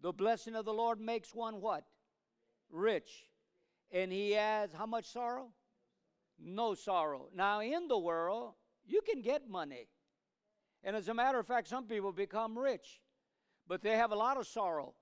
[0.00, 1.84] The blessing of the Lord makes one what?
[2.70, 3.26] Rich.
[3.90, 5.52] And he has how much sorrow?
[6.38, 7.28] No sorrow.
[7.34, 8.54] Now, in the world,
[8.86, 9.88] you can get money.
[10.82, 13.00] And as a matter of fact, some people become rich,
[13.68, 14.94] but they have a lot of sorrow.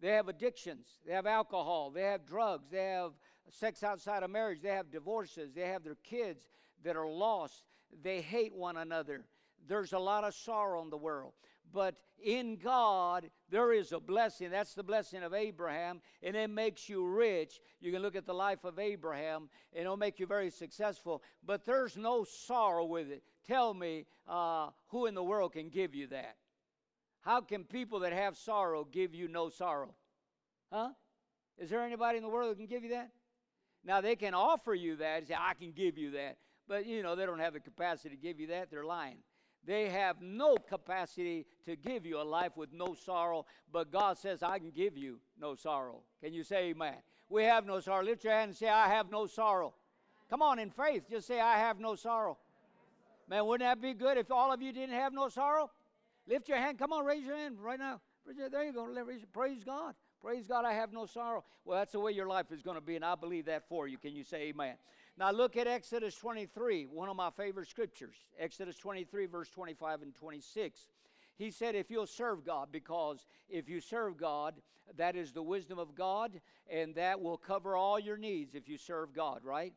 [0.00, 3.12] They have addictions, they have alcohol, they have drugs, they have
[3.50, 6.48] sex outside of marriage, they have divorces, they have their kids
[6.82, 7.62] that are lost,
[8.02, 9.24] they hate one another.
[9.68, 11.34] There's a lot of sorrow in the world.
[11.72, 14.50] But in God, there is a blessing.
[14.50, 17.60] That's the blessing of Abraham, and it makes you rich.
[17.80, 21.22] You can look at the life of Abraham, and it'll make you very successful.
[21.44, 23.22] But there's no sorrow with it.
[23.46, 26.36] Tell me uh, who in the world can give you that?
[27.22, 29.94] How can people that have sorrow give you no sorrow?
[30.72, 30.90] Huh?
[31.58, 33.10] Is there anybody in the world that can give you that?
[33.84, 35.26] Now, they can offer you that.
[35.26, 36.36] Say, I can give you that.
[36.68, 38.70] But, you know, they don't have the capacity to give you that.
[38.70, 39.18] They're lying.
[39.64, 44.42] They have no capacity to give you a life with no sorrow, but God says,
[44.42, 46.02] I can give you no sorrow.
[46.22, 46.96] Can you say amen?
[47.28, 48.04] We have no sorrow.
[48.04, 49.74] Lift your hand and say, I have no sorrow.
[50.28, 52.38] Come on, in faith, just say, I have no sorrow.
[53.28, 55.70] Man, wouldn't that be good if all of you didn't have no sorrow?
[56.26, 56.78] Lift your hand.
[56.78, 58.00] Come on, raise your hand right now.
[58.50, 58.88] There you go.
[59.32, 59.94] Praise God.
[60.20, 61.44] Praise God, I have no sorrow.
[61.64, 63.88] Well, that's the way your life is going to be, and I believe that for
[63.88, 63.98] you.
[63.98, 64.74] Can you say amen?
[65.18, 68.16] Now look at Exodus 23, one of my favorite scriptures.
[68.38, 70.88] Exodus 23, verse 25 and 26.
[71.36, 74.54] He said, If you'll serve God, because if you serve God,
[74.96, 78.78] that is the wisdom of God, and that will cover all your needs if you
[78.78, 79.74] serve God, right?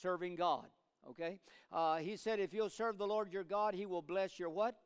[0.00, 0.66] Serving God,
[1.08, 1.38] okay?
[1.70, 4.76] Uh, he said, If you'll serve the Lord your God, he will bless your what?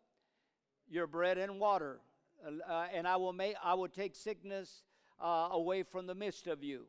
[0.88, 2.00] Your bread and water.
[2.44, 4.82] Uh, and I will make I will take sickness
[5.20, 6.86] uh, away from the midst of you.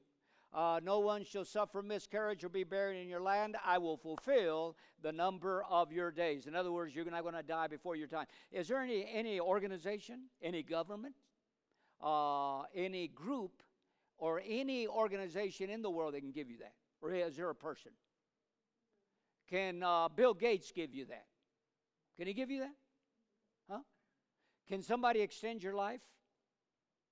[0.53, 3.57] Uh, no one shall suffer miscarriage or be buried in your land.
[3.65, 6.47] I will fulfill the number of your days.
[6.47, 8.25] In other words, you're not going to die before your time.
[8.51, 11.15] Is there any, any organization, any government,
[12.01, 13.61] uh, any group,
[14.17, 16.73] or any organization in the world that can give you that?
[17.01, 17.91] Or is there a person?
[19.49, 21.25] Can uh, Bill Gates give you that?
[22.17, 22.73] Can he give you that?
[23.69, 23.79] Huh?
[24.67, 26.01] Can somebody extend your life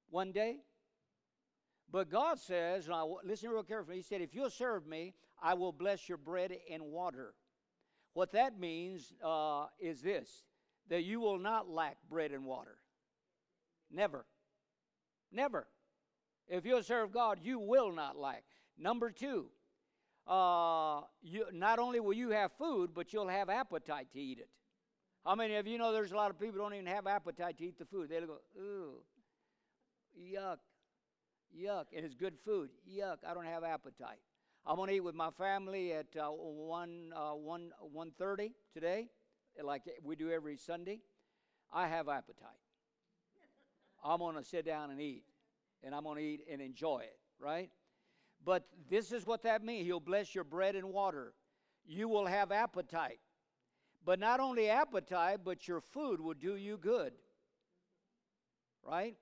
[0.09, 0.57] one day?
[1.91, 2.89] But God says,
[3.23, 6.83] listen real carefully, He said, if you'll serve me, I will bless your bread and
[6.83, 7.33] water.
[8.13, 10.43] What that means uh, is this
[10.87, 12.77] that you will not lack bread and water.
[13.91, 14.25] Never.
[15.31, 15.67] Never.
[16.47, 18.43] If you'll serve God, you will not lack.
[18.77, 19.47] Number two,
[20.27, 24.49] uh, you, not only will you have food, but you'll have appetite to eat it.
[25.25, 27.65] How many of you know there's a lot of people don't even have appetite to
[27.65, 28.09] eat the food?
[28.09, 29.01] They'll go, ooh,
[30.19, 30.57] yuck.
[31.55, 31.85] Yuck.
[31.95, 32.69] And it's good food.
[32.89, 33.17] Yuck.
[33.27, 34.19] I don't have appetite.
[34.65, 39.09] I'm going to eat with my family at uh, 1, uh, 1, 1.30 today,
[39.63, 41.01] like we do every Sunday.
[41.71, 42.49] I have appetite.
[44.03, 45.23] I'm going to sit down and eat,
[45.83, 47.69] and I'm going to eat and enjoy it, right?
[48.43, 49.85] But this is what that means.
[49.85, 51.33] He'll bless your bread and water.
[51.85, 53.19] You will have appetite.
[54.03, 57.13] But not only appetite, but your food will do you good.
[58.83, 59.15] Right?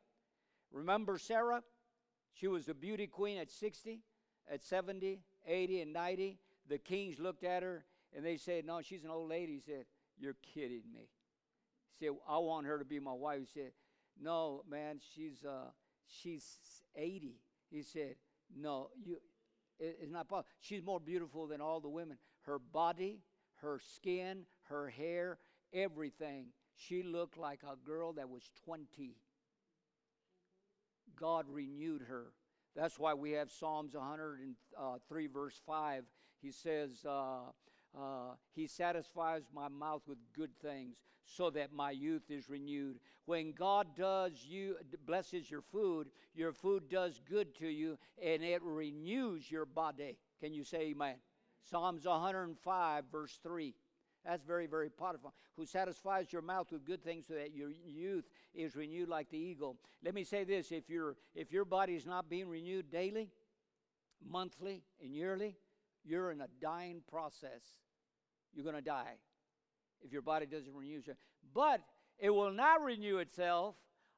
[0.71, 1.63] Remember Sarah?
[2.33, 4.01] She was a beauty queen at 60,
[4.51, 6.39] at 70, 80, and 90.
[6.67, 9.53] The kings looked at her and they said, No, she's an old lady.
[9.53, 9.85] He said,
[10.17, 11.09] You're kidding me.
[11.99, 13.39] He said, I want her to be my wife.
[13.39, 13.71] He said,
[14.19, 15.69] No, man, she's uh,
[16.07, 16.57] she's
[16.95, 17.39] 80.
[17.69, 18.15] He said,
[18.55, 19.17] No, you
[19.79, 20.49] it's not possible.
[20.59, 22.17] She's more beautiful than all the women.
[22.41, 23.19] Her body,
[23.55, 25.39] her skin, her hair,
[25.73, 26.47] everything.
[26.75, 29.17] She looked like a girl that was 20.
[31.19, 32.33] God renewed her.
[32.75, 36.03] That's why we have Psalms 103, verse 5.
[36.41, 37.41] He says, uh,
[37.97, 42.99] uh, He satisfies my mouth with good things so that my youth is renewed.
[43.25, 48.61] When God does you, blesses your food, your food does good to you and it
[48.63, 50.17] renews your body.
[50.41, 51.15] Can you say amen?
[51.69, 53.73] Psalms 105, verse 3.
[54.25, 55.33] That's very, very powerful.
[55.57, 59.37] Who satisfies your mouth with good things so that your youth is renewed like the
[59.37, 59.77] eagle.
[60.03, 63.29] Let me say this if, your if your body is not being renewed daily,
[64.25, 65.57] monthly, and yearly,
[66.05, 67.61] you're in a dying process.
[68.53, 69.17] You're going to die
[70.01, 70.99] if your body doesn't renew.
[70.99, 71.17] Itself.
[71.53, 71.81] But
[72.17, 73.75] it will not renew itself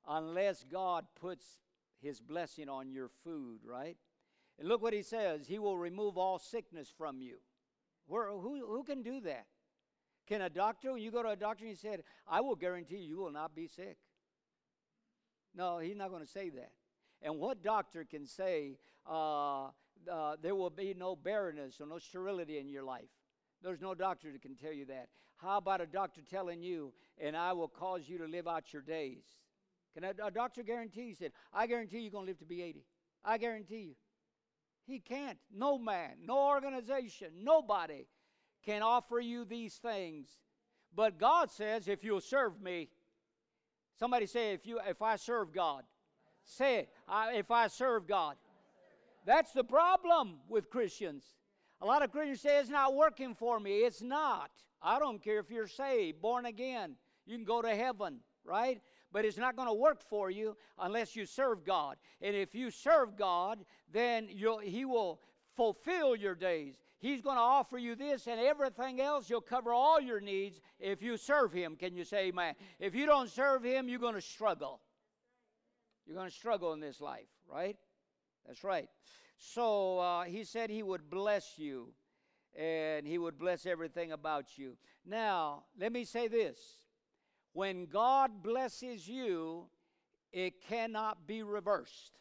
[0.07, 1.45] unless God puts
[2.01, 3.97] his blessing on your food, right?
[4.59, 7.37] And look what he says He will remove all sickness from you.
[8.07, 9.47] Where, who, who can do that?
[10.27, 12.97] Can a doctor, when you go to a doctor and he said, I will guarantee
[12.97, 13.97] you will not be sick?
[15.55, 16.71] No, he's not going to say that.
[17.21, 18.77] And what doctor can say
[19.09, 19.65] uh,
[20.11, 23.09] uh, there will be no barrenness or no sterility in your life?
[23.61, 25.09] There's no doctor that can tell you that.
[25.37, 28.81] How about a doctor telling you, and I will cause you to live out your
[28.81, 29.23] days?
[29.93, 31.09] Can a, a doctor guarantee?
[31.09, 32.85] He said, I guarantee you're going to live to be 80.
[33.23, 33.95] I guarantee you.
[34.85, 35.39] He can't.
[35.53, 38.05] No man, no organization, nobody
[38.65, 40.27] can offer you these things.
[40.95, 42.89] But God says, if you'll serve me,
[43.99, 45.83] somebody say, if you if I serve God,
[46.43, 46.89] say it.
[47.07, 48.35] I, if I serve God,
[49.25, 51.25] that's the problem with Christians.
[51.81, 53.79] A lot of Christians say it's not working for me.
[53.79, 54.51] It's not.
[54.81, 56.95] I don't care if you're saved, born again.
[57.25, 58.79] You can go to heaven, right?
[59.11, 61.97] But it's not going to work for you unless you serve God.
[62.21, 65.21] And if you serve God, then you'll He will
[65.55, 66.75] fulfill your days.
[66.99, 69.27] He's going to offer you this and everything else.
[69.27, 71.75] He'll cover all your needs if you serve Him.
[71.75, 72.55] Can you say amen?
[72.79, 74.81] If you don't serve Him, you're going to struggle.
[76.05, 77.77] You're going to struggle in this life, right?
[78.47, 78.87] That's right.
[79.37, 81.89] So uh, He said He would bless you
[82.57, 84.77] and He would bless everything about you.
[85.05, 86.57] Now, let me say this
[87.53, 89.67] when God blesses you,
[90.31, 92.19] it cannot be reversed.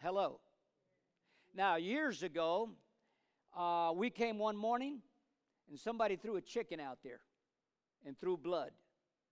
[0.00, 0.40] Hello.
[1.54, 2.70] Now, years ago,
[3.56, 5.00] uh, we came one morning
[5.68, 7.20] and somebody threw a chicken out there
[8.06, 8.70] and threw blood.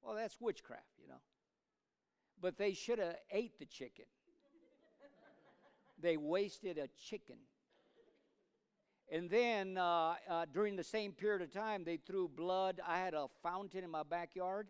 [0.02, 1.20] Well, that's witchcraft, you know.
[2.40, 4.04] But they should have ate the chicken.
[5.98, 7.36] they wasted a chicken.
[9.10, 12.80] And then uh, uh, during the same period of time, they threw blood.
[12.86, 14.68] I had a fountain in my backyard,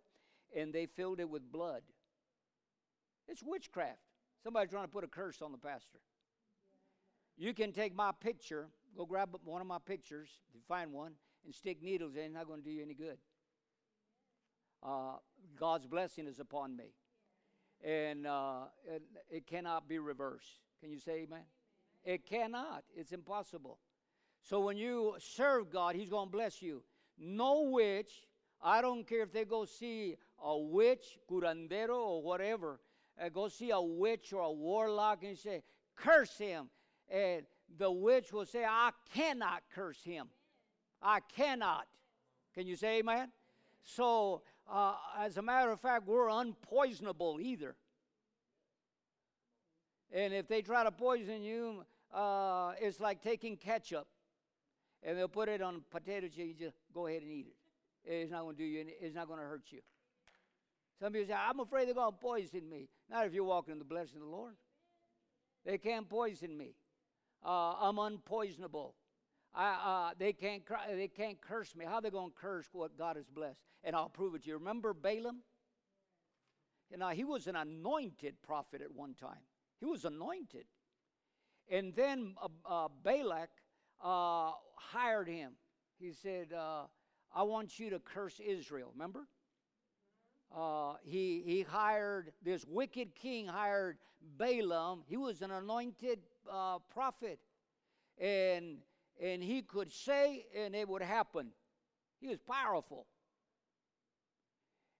[0.55, 1.81] and they filled it with blood.
[3.27, 3.99] It's witchcraft.
[4.43, 5.99] Somebody's trying to put a curse on the pastor.
[7.37, 11.11] You can take my picture, go grab one of my pictures, if you find one,
[11.45, 12.23] and stick needles in.
[12.23, 13.17] It's not going to do you any good.
[14.83, 15.17] Uh,
[15.59, 16.95] God's blessing is upon me,
[17.83, 20.61] and uh, it, it cannot be reversed.
[20.81, 21.43] Can you say amen?
[22.03, 22.83] It cannot.
[22.95, 23.77] It's impossible.
[24.41, 26.81] So when you serve God, He's going to bless you.
[27.19, 28.25] No witch,
[28.61, 32.79] I don't care if they go see a witch, curandero, or whatever,
[33.23, 35.61] uh, go see a witch or a warlock and say,
[35.95, 36.69] curse him.
[37.09, 37.43] And
[37.77, 40.27] the witch will say, I cannot curse him.
[41.01, 41.85] I cannot.
[42.53, 43.31] Can you say amen?
[43.81, 47.75] So, uh, as a matter of fact, we're unpoisonable either.
[50.11, 54.07] And if they try to poison you, uh, it's like taking ketchup
[55.03, 56.37] and they'll put it on potato chips.
[56.37, 57.55] You just go ahead and eat it.
[58.09, 58.81] It's not going to do you.
[58.81, 59.79] Any, it's not going to hurt you.
[60.99, 63.79] Some people say, "I'm afraid they're going to poison me." Not if you're walking in
[63.79, 64.55] the blessing of the Lord.
[65.65, 66.75] They can't poison me.
[67.45, 68.93] Uh, I'm unpoisonable.
[69.53, 71.85] I, uh, they can't cry, they can't curse me.
[71.85, 73.59] How are they going to curse what God has blessed?
[73.83, 74.57] And I'll prove it to you.
[74.57, 75.37] Remember Balaam?
[76.95, 79.41] Know, he was an anointed prophet at one time.
[79.79, 80.65] He was anointed.
[81.69, 83.49] And then uh, uh Balak
[84.03, 85.53] uh, hired him.
[85.99, 86.83] He said, uh,
[87.35, 88.89] I want you to curse Israel.
[88.93, 89.27] Remember?
[90.55, 93.97] Uh, he, he hired, this wicked king hired
[94.37, 95.03] Balaam.
[95.07, 96.19] He was an anointed
[96.51, 97.39] uh, prophet.
[98.19, 98.77] And,
[99.21, 101.49] and he could say, and it would happen.
[102.19, 103.05] He was powerful.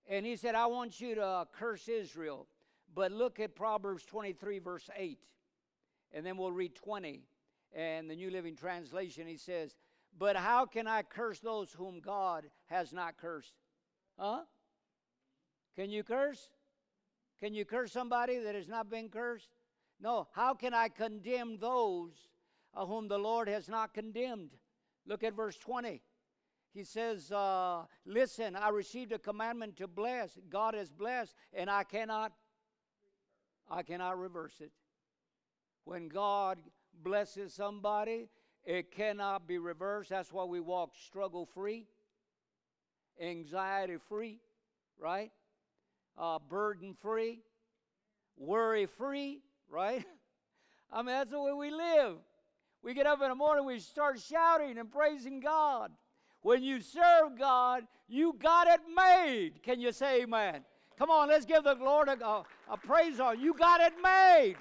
[0.10, 2.47] And he said, I want you to curse Israel.
[2.93, 5.19] But look at Proverbs 23, verse 8.
[6.13, 7.23] And then we'll read 20
[7.75, 9.75] and the New Living Translation, he says,
[10.17, 13.53] But how can I curse those whom God has not cursed?
[14.17, 14.41] Huh?
[15.75, 16.49] Can you curse?
[17.39, 19.49] Can you curse somebody that has not been cursed?
[19.99, 20.27] No.
[20.31, 22.12] How can I condemn those
[22.73, 24.51] uh, whom the Lord has not condemned?
[25.05, 26.01] Look at verse 20.
[26.73, 30.37] He says, uh, Listen, I received a commandment to bless.
[30.50, 32.33] God has blessed, and I cannot,
[33.69, 34.71] I cannot reverse it.
[35.85, 36.60] When God
[37.02, 38.27] blesses somebody,
[38.63, 40.10] it cannot be reversed.
[40.10, 41.85] That's why we walk struggle free,
[43.19, 44.39] anxiety free,
[45.00, 45.31] right?
[46.17, 47.39] Uh, burden free,
[48.35, 50.06] worry free, right?
[50.92, 52.18] I mean, that's the way we live.
[52.84, 55.92] We get up in the morning, we start shouting and praising God.
[56.42, 59.63] When you serve God, you got it made.
[59.63, 60.62] Can you say amen?
[60.98, 63.40] Come on, let's give the Lord a, a, a praise on.
[63.40, 64.56] You got it made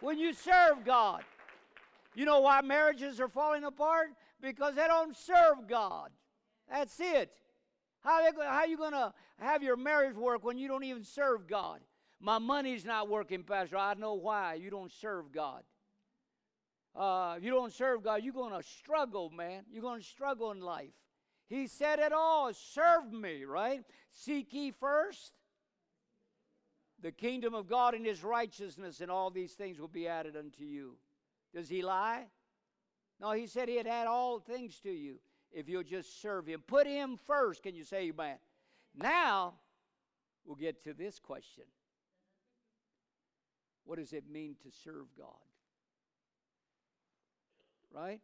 [0.00, 1.22] when you serve God.
[2.14, 4.08] You know why marriages are falling apart?
[4.40, 6.10] Because they don't serve God.
[6.70, 7.30] That's it.
[8.00, 11.04] How are, how are you going to have your marriage work when you don't even
[11.04, 11.80] serve God?
[12.20, 13.76] My money's not working, Pastor.
[13.76, 14.54] I know why.
[14.54, 15.62] You don't serve God.
[16.96, 19.64] Uh, if you don't serve God, you're going to struggle, man.
[19.70, 20.92] You're going to struggle in life.
[21.48, 23.84] He said it all serve me, right?
[24.12, 25.32] Seek ye first
[27.02, 30.64] the kingdom of God and his righteousness, and all these things will be added unto
[30.64, 30.96] you.
[31.54, 32.24] Does he lie?
[33.20, 35.16] No, he said he'd add all things to you
[35.52, 36.62] if you'll just serve him.
[36.66, 37.62] Put him first.
[37.62, 38.36] Can you say amen?
[38.96, 39.54] Now,
[40.44, 41.64] we'll get to this question
[43.84, 45.28] What does it mean to serve God?
[47.92, 48.20] Right?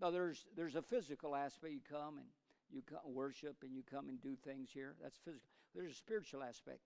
[0.00, 1.72] Now, there's, there's a physical aspect.
[1.72, 2.26] You come and
[2.70, 4.94] you come worship and you come and do things here.
[5.02, 5.48] That's physical.
[5.74, 6.80] There's a spiritual aspect.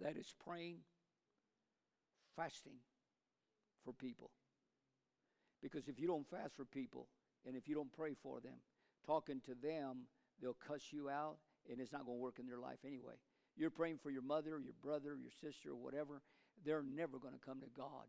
[0.00, 0.78] That is praying,
[2.36, 2.78] fasting
[3.84, 4.30] for people.
[5.62, 7.08] Because if you don't fast for people
[7.46, 8.58] and if you don't pray for them,
[9.06, 10.06] talking to them,
[10.40, 11.36] they'll cuss you out
[11.70, 13.14] and it's not going to work in their life anyway.
[13.56, 16.22] You're praying for your mother, your brother, your sister, or whatever,
[16.64, 18.06] they're never going to come to God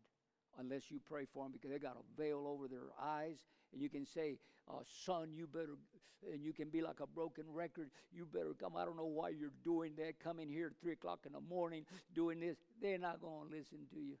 [0.58, 3.36] unless you pray for them because they got a veil over their eyes.
[3.72, 4.38] And you can say,
[4.68, 5.76] uh, Son, you better,
[6.32, 7.90] and you can be like a broken record.
[8.12, 8.76] You better come.
[8.76, 10.18] I don't know why you're doing that.
[10.18, 11.84] Coming here at 3 o'clock in the morning
[12.14, 12.56] doing this.
[12.80, 14.16] They're not going to listen to you.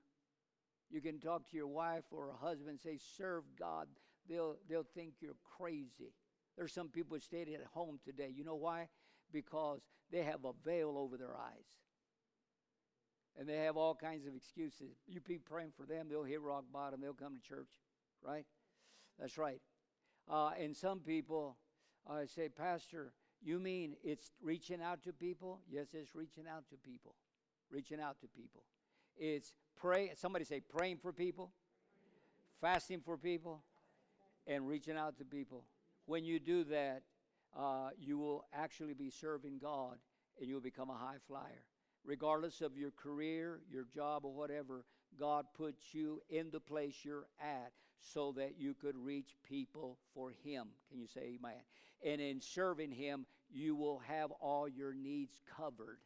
[0.90, 3.88] You can talk to your wife or a husband say, Serve God.
[4.28, 6.12] They'll, they'll think you're crazy.
[6.56, 8.32] There's some people stayed at home today.
[8.34, 8.88] You know why?
[9.32, 11.66] Because they have a veil over their eyes
[13.38, 14.96] and they have all kinds of excuses.
[15.06, 17.68] You be praying for them, they'll hit rock bottom, they'll come to church,
[18.22, 18.46] right?
[19.18, 19.60] That's right.
[20.30, 21.56] Uh, and some people
[22.08, 23.12] uh, say, Pastor,
[23.42, 25.60] you mean it's reaching out to people?
[25.70, 27.14] Yes, it's reaching out to people.
[27.70, 28.62] Reaching out to people.
[29.16, 30.12] It's pray.
[30.14, 31.52] Somebody say praying for people,
[32.60, 33.62] fasting for people,
[34.46, 35.64] and reaching out to people.
[36.06, 37.02] When you do that,
[37.58, 39.96] uh, you will actually be serving God,
[40.40, 41.64] and you'll become a high flyer
[42.06, 44.84] regardless of your career, your job, or whatever,
[45.18, 50.32] God puts you in the place you're at so that you could reach people for
[50.44, 50.68] Him.
[50.88, 51.60] Can you say amen?
[52.04, 55.98] And in serving Him, you will have all your needs covered.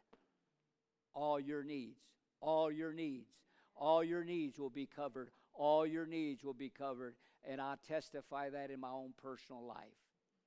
[1.14, 2.00] All your needs.
[2.40, 3.30] All your needs.
[3.76, 5.30] All your needs will be covered.
[5.52, 7.14] All your needs will be covered.
[7.44, 9.76] And I testify that in my own personal life.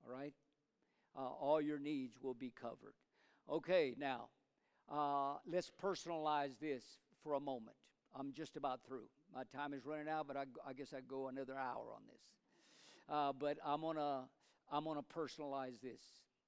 [0.05, 0.33] All right?
[1.15, 2.95] Uh, all your needs will be covered.
[3.49, 4.29] Okay, now,
[4.91, 6.83] uh, let's personalize this
[7.21, 7.75] for a moment.
[8.15, 9.07] I'm just about through.
[9.33, 12.21] My time is running out, but I, I guess I go another hour on this.
[13.09, 14.23] Uh, but I'm gonna
[14.71, 16.01] I'm gonna personalize this,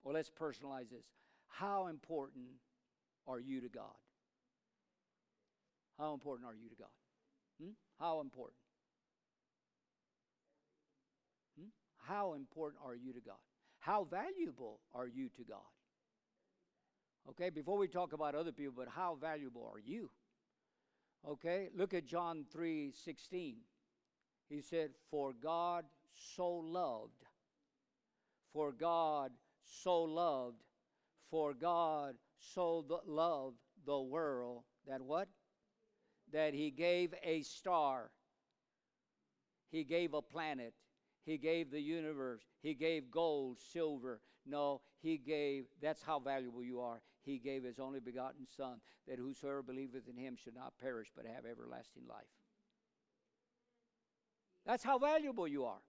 [0.04, 1.06] or let's personalize this.
[1.48, 2.46] How important
[3.28, 3.96] are you to God?
[5.98, 6.88] How important are you to God?
[7.62, 7.72] Hmm?
[8.00, 8.58] How important?
[11.60, 11.68] Hmm?
[11.98, 13.38] How important are you to God?
[13.86, 15.60] How valuable are you to God?
[17.30, 20.10] Okay, before we talk about other people, but how valuable are you?
[21.28, 23.58] Okay, look at John 3 16.
[24.50, 25.86] He said, For God
[26.36, 27.26] so loved,
[28.52, 29.32] for God
[29.64, 30.64] so loved,
[31.30, 35.28] for God so loved the world that what?
[36.34, 38.10] That he gave a star,
[39.70, 40.74] he gave a planet,
[41.26, 44.22] he gave the universe, he gave gold, silver.
[44.46, 47.02] No, he gave, that's how valuable you are.
[47.24, 51.26] He gave his only begotten Son, that whosoever believeth in him should not perish, but
[51.26, 52.28] have everlasting life.
[54.66, 55.82] That's how valuable you are.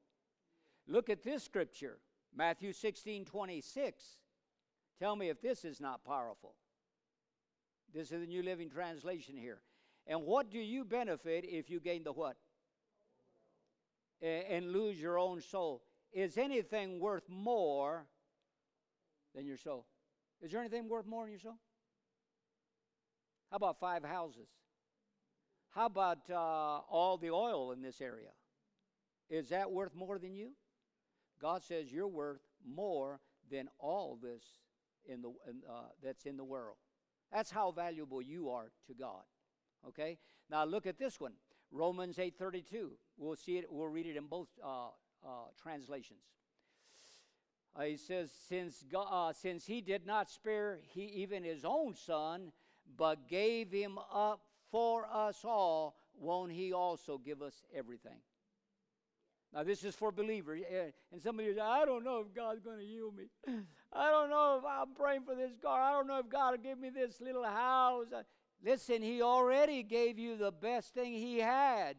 [0.89, 1.99] Look at this scripture,
[2.35, 4.05] Matthew 16 26.
[4.99, 6.55] Tell me if this is not powerful.
[7.93, 9.61] This is the New Living Translation here.
[10.07, 12.37] And what do you benefit if you gain the what?
[14.23, 15.83] And lose your own soul.
[16.13, 18.07] Is anything worth more
[19.35, 19.87] than your soul?
[20.41, 21.59] Is there anything worth more than your soul?
[23.51, 24.49] How about five houses?
[25.71, 28.31] How about uh, all the oil in this area?
[29.29, 30.53] Is that worth more than you?
[31.41, 34.43] God says you're worth more than all this
[35.05, 36.77] in the uh, that's in the world.
[37.33, 39.23] That's how valuable you are to God.
[39.87, 40.19] Okay.
[40.51, 41.33] Now look at this one,
[41.71, 42.93] Romans eight thirty two.
[43.17, 43.67] We'll see it.
[43.71, 44.89] We'll read it in both uh,
[45.25, 45.29] uh
[45.61, 46.21] translations.
[47.79, 51.95] Uh, he says, since, God, uh, since he did not spare he even his own
[51.95, 52.51] son,
[52.97, 54.41] but gave him up
[54.71, 58.19] for us all, won't he also give us everything?
[59.53, 60.63] Now, this is for believers.
[61.13, 63.25] And somebody says, I don't know if God's going to heal me.
[63.93, 65.81] I don't know if I'm praying for this car.
[65.81, 68.07] I don't know if God will give me this little house.
[68.65, 71.97] Listen, He already gave you the best thing He had.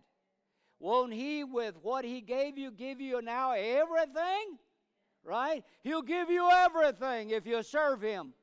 [0.79, 4.57] Won't He, with what He gave you, give you now everything?
[5.23, 5.63] Right?
[5.83, 8.33] He'll give you everything if you serve Him.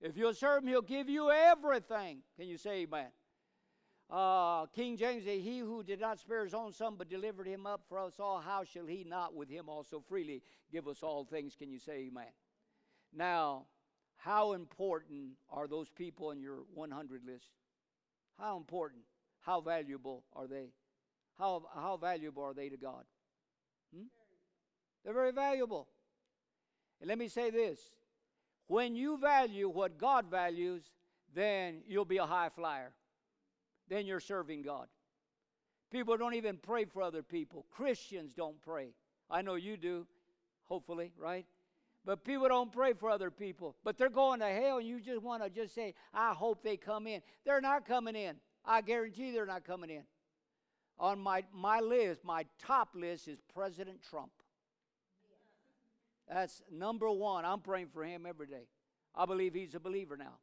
[0.00, 2.22] If you'll serve Him, He'll give you everything.
[2.38, 3.08] Can you say amen?
[4.08, 7.82] Uh, King James He who did not spare his own son but delivered him up
[7.88, 11.56] for us all, how shall he not with him also freely give us all things?
[11.56, 12.28] Can you say amen?
[13.12, 13.64] Now,
[14.16, 17.50] how important are those people in your 100 list?
[18.38, 19.02] How important?
[19.40, 20.70] How valuable are they?
[21.38, 23.04] How, how valuable are they to God?
[23.94, 24.06] Hmm?
[25.04, 25.88] They're very valuable.
[27.00, 27.78] And let me say this
[28.66, 30.82] when you value what God values,
[31.34, 32.92] then you'll be a high flyer.
[33.88, 34.88] Then you're serving God.
[35.92, 37.66] People don't even pray for other people.
[37.70, 38.88] Christians don't pray.
[39.30, 40.06] I know you do,
[40.64, 41.46] hopefully, right?
[42.06, 43.74] But people don't pray for other people.
[43.82, 46.76] But they're going to hell, and you just want to just say, I hope they
[46.76, 47.20] come in.
[47.44, 48.36] They're not coming in.
[48.64, 50.04] I guarantee they're not coming in.
[51.00, 54.30] On my, my list, my top list is President Trump.
[56.28, 57.44] That's number one.
[57.44, 58.68] I'm praying for him every day.
[59.14, 60.38] I believe he's a believer now.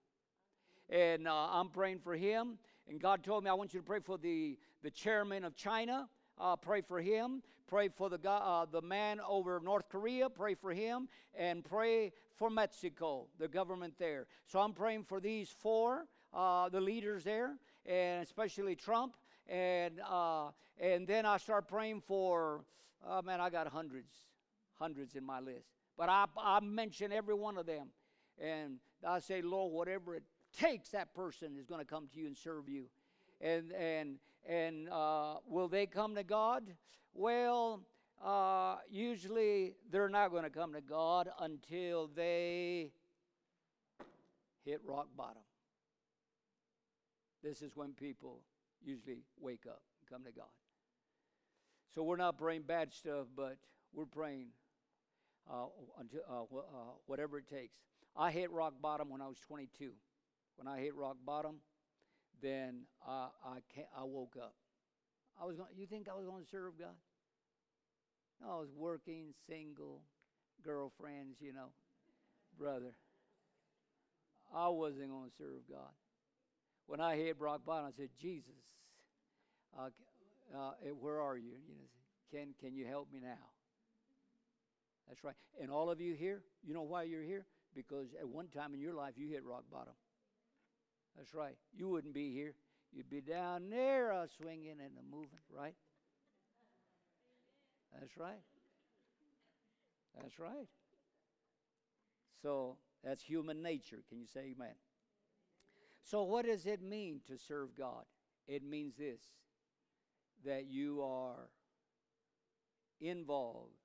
[0.90, 2.58] And uh, I'm praying for him.
[2.90, 6.10] And God told me, I want you to pray for the, the chairman of China.
[6.40, 7.42] Uh, pray for him.
[7.68, 10.30] Pray for the, uh, the man over North Korea.
[10.30, 11.08] Pray for him.
[11.36, 14.28] And pray for Mexico, the government there.
[14.46, 17.56] So I'm praying for these four, uh, the leaders there,
[17.86, 19.16] and especially Trump.
[19.48, 22.64] And, uh, and then I start praying for,
[23.08, 24.14] oh man, I got hundreds,
[24.80, 25.68] hundreds in my list.
[25.98, 27.88] But I, I mention every one of them.
[28.40, 28.78] And
[29.08, 30.24] I say, Lord, whatever it
[30.58, 32.86] takes, that person is going to come to you and serve you.
[33.42, 34.18] And, and,
[34.48, 36.64] and uh, will they come to God?
[37.14, 37.82] Well,
[38.24, 42.92] uh, usually they're not going to come to God until they
[44.66, 45.44] hit rock bottom.
[47.44, 48.40] This is when people
[48.84, 50.48] usually wake up and come to God.
[51.94, 53.58] So we're not praying bad stuff, but
[53.94, 54.48] we're praying
[55.52, 55.66] uh,
[56.00, 57.76] until, uh, uh, whatever it takes.
[58.16, 59.92] I hit rock bottom when I was 22.
[60.56, 61.58] When I hit rock bottom,
[62.44, 63.58] then I, I,
[63.98, 64.54] I woke up.
[65.42, 66.96] I was going, you think I was going to serve God?
[68.42, 70.02] No, I was working, single,
[70.64, 71.72] girlfriends, you know,
[72.60, 72.94] brother.
[74.54, 75.90] I wasn't going to serve God.
[76.86, 78.54] When I hit rock bottom, I said, Jesus,
[79.80, 79.90] uh,
[80.56, 81.54] uh, where are you?
[81.68, 81.88] You know,
[82.32, 83.50] can can you help me now?
[85.08, 85.36] That's right.
[85.62, 87.46] And all of you here, you know why you're here?
[87.74, 89.94] Because at one time in your life you hit rock bottom.
[91.18, 91.56] That's right.
[91.76, 92.56] You wouldn't be here.
[92.92, 95.76] You'd be down there swinging and moving, right?
[98.00, 98.42] That's right.
[100.20, 100.68] That's right.
[102.42, 104.04] So that's human nature.
[104.10, 104.76] Can you say amen?
[106.04, 108.04] So, what does it mean to serve God?
[108.48, 109.22] It means this
[110.46, 111.50] that you are
[113.00, 113.80] involved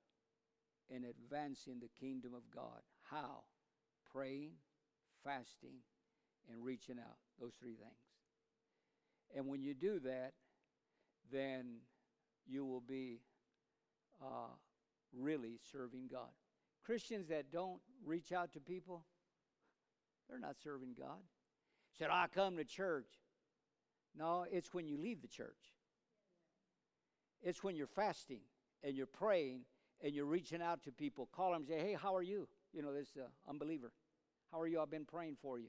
[0.89, 2.81] in advancing the kingdom of God.
[3.09, 3.43] How?
[4.11, 4.51] Praying,
[5.23, 5.77] fasting,
[6.49, 7.17] and reaching out.
[7.39, 7.91] Those three things.
[9.35, 10.33] And when you do that,
[11.31, 11.77] then
[12.47, 13.21] you will be
[14.21, 14.51] uh,
[15.13, 16.29] really serving God.
[16.83, 19.03] Christians that don't reach out to people,
[20.29, 21.19] they're not serving God.
[21.97, 23.09] Said, I come to church.
[24.17, 25.75] No, it's when you leave the church.
[27.41, 28.41] It's when you're fasting
[28.83, 29.61] and you're praying
[30.01, 31.29] and you're reaching out to people.
[31.31, 32.47] Call them and say, hey, how are you?
[32.73, 33.91] You know, this uh, unbeliever.
[34.51, 34.81] How are you?
[34.81, 35.67] I've been praying for you.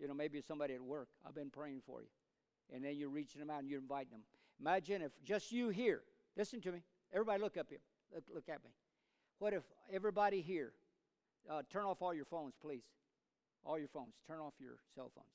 [0.00, 1.08] You know, maybe somebody at work.
[1.26, 2.08] I've been praying for you.
[2.74, 4.22] And then you're reaching them out and you're inviting them.
[4.60, 6.02] Imagine if just you here,
[6.36, 6.82] listen to me.
[7.12, 7.80] Everybody look up here.
[8.14, 8.70] Look, look at me.
[9.38, 10.72] What if everybody here,
[11.48, 12.84] uh, turn off all your phones, please.
[13.64, 14.14] All your phones.
[14.26, 15.26] Turn off your cell phones.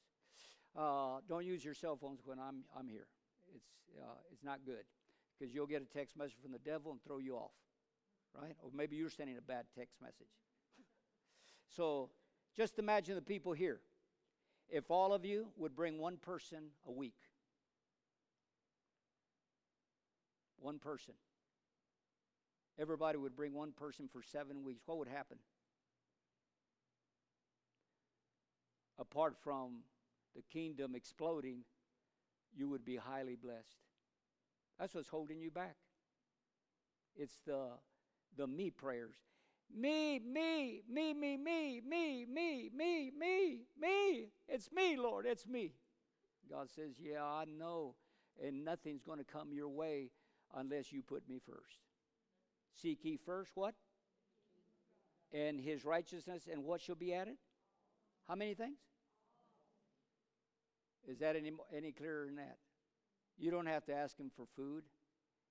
[0.76, 3.08] Uh, don't use your cell phones when I'm, I'm here.
[3.54, 3.66] It's,
[4.00, 4.86] uh, it's not good
[5.38, 7.52] because you'll get a text message from the devil and throw you off,
[8.40, 8.56] right?
[8.62, 10.34] Or maybe you're sending a bad text message.
[11.70, 12.10] so
[12.56, 13.80] just imagine the people here
[14.70, 17.16] if all of you would bring one person a week.
[20.60, 21.14] One person.
[22.80, 24.84] Everybody would bring one person for seven weeks.
[24.86, 25.38] What would happen?
[28.98, 29.84] Apart from
[30.36, 31.64] the kingdom exploding,
[32.56, 33.78] you would be highly blessed.
[34.80, 35.76] That's what's holding you back.
[37.16, 37.68] It's the
[38.36, 39.16] the me prayers.
[39.74, 44.28] Me, me, me, me, me, me, me, me, me, me.
[44.48, 45.26] It's me, Lord.
[45.26, 45.74] It's me.
[46.50, 47.96] God says, Yeah, I know.
[48.44, 50.12] And nothing's going to come your way
[50.54, 51.80] unless you put me first.
[52.82, 53.74] Seek ye first what?
[55.32, 57.36] And his righteousness, and what shall be added?
[58.28, 58.78] How many things?
[61.08, 62.58] Is that any, any clearer than that?
[63.38, 64.84] You don't have to ask him for food,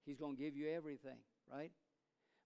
[0.04, 1.18] he's going to give you everything,
[1.52, 1.70] right?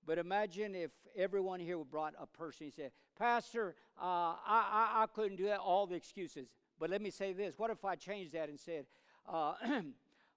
[0.09, 5.06] But imagine if everyone here brought a person and said, Pastor, uh, I, I, I
[5.14, 6.48] couldn't do that, all the excuses.
[6.80, 8.86] But let me say this what if I changed that and said,
[9.30, 9.52] uh,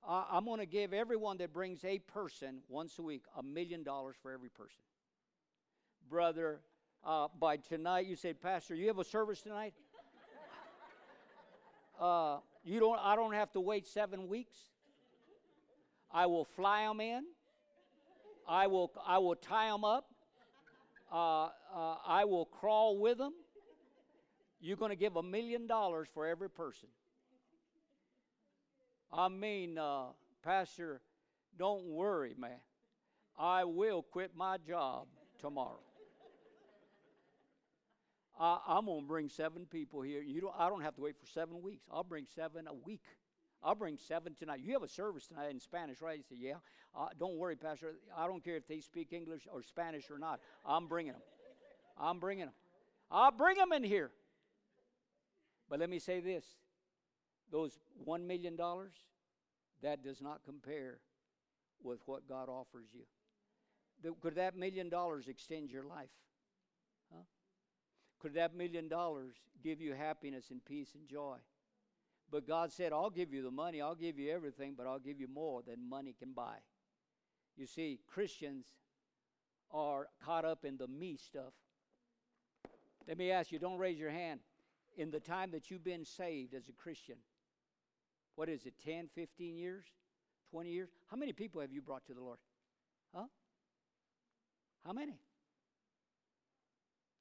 [0.09, 4.17] I'm going to give everyone that brings a person once a week a million dollars
[4.21, 4.83] for every person?
[6.09, 6.59] Brother,
[7.05, 9.73] uh, by tonight, you said, Pastor, you have a service tonight?
[11.99, 14.57] Uh, you don't, I don't have to wait seven weeks.
[16.11, 17.25] I will fly them in.
[18.51, 20.07] I will, I will tie them up.
[21.09, 23.31] Uh, uh, I will crawl with them.
[24.59, 26.89] You're going to give a million dollars for every person.
[29.11, 30.07] I mean, uh,
[30.43, 31.01] Pastor,
[31.57, 32.59] don't worry, man.
[33.39, 35.07] I will quit my job
[35.39, 35.79] tomorrow.
[38.37, 40.21] I, am going to bring seven people here.
[40.21, 41.85] You don't, I don't have to wait for seven weeks.
[41.89, 43.03] I'll bring seven a week.
[43.63, 44.61] I'll bring seven tonight.
[44.63, 46.17] You have a service tonight in Spanish, right?
[46.17, 46.55] He said, yeah.
[46.97, 47.93] Uh, don't worry, Pastor.
[48.17, 50.39] I don't care if they speak English or Spanish or not.
[50.65, 51.21] I'm bringing them.
[51.99, 52.53] I'm bringing them.
[53.11, 54.11] I'll bring them in here.
[55.69, 56.45] But let me say this
[57.51, 58.57] those $1 million,
[59.83, 60.99] that does not compare
[61.83, 64.13] with what God offers you.
[64.21, 66.09] Could that million dollars extend your life?
[67.13, 67.23] Huh?
[68.19, 71.37] Could that million dollars give you happiness and peace and joy?
[72.31, 75.19] But God said, I'll give you the money, I'll give you everything, but I'll give
[75.19, 76.55] you more than money can buy.
[77.57, 78.65] You see, Christians
[79.71, 81.53] are caught up in the me stuff.
[83.07, 84.39] Let me ask you, don't raise your hand.
[84.97, 87.15] In the time that you've been saved as a Christian,
[88.35, 89.83] what is it, 10, 15 years,
[90.51, 90.89] 20 years?
[91.09, 92.37] How many people have you brought to the Lord?
[93.13, 93.25] Huh?
[94.85, 95.19] How many?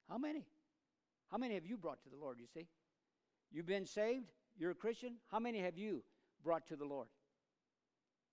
[0.09, 0.45] How many?
[1.29, 2.67] How many have you brought to the Lord, you see?
[3.51, 4.31] You've been saved?
[4.61, 5.15] You're a Christian?
[5.31, 6.03] How many have you
[6.43, 7.07] brought to the Lord?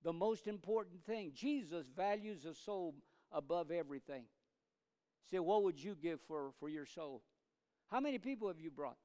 [0.04, 2.96] The most important thing, Jesus values a soul
[3.32, 4.24] above everything.
[5.30, 7.22] Say, what would you give for, for your soul?
[7.90, 8.98] How many people have you brought?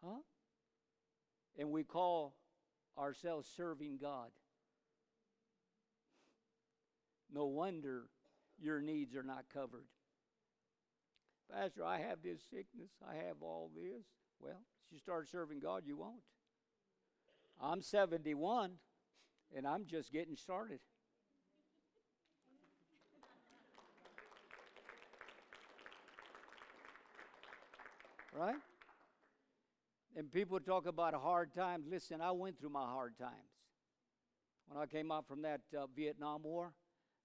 [0.00, 0.20] Huh?
[1.58, 2.36] And we call
[2.96, 4.30] ourselves serving God.
[7.34, 8.04] No wonder
[8.60, 9.86] your needs are not covered.
[11.52, 14.04] Pastor, I have this sickness, I have all this.
[14.40, 16.20] Well, if you start serving God, you won't.
[17.60, 18.72] I'm 71
[19.56, 20.80] and I'm just getting started.
[28.36, 28.54] Right?
[30.16, 31.86] And people talk about hard times.
[31.90, 33.32] Listen, I went through my hard times.
[34.68, 36.72] When I came out from that uh, Vietnam War,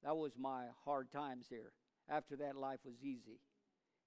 [0.03, 1.72] that was my hard times here.
[2.09, 3.39] After that, life was easy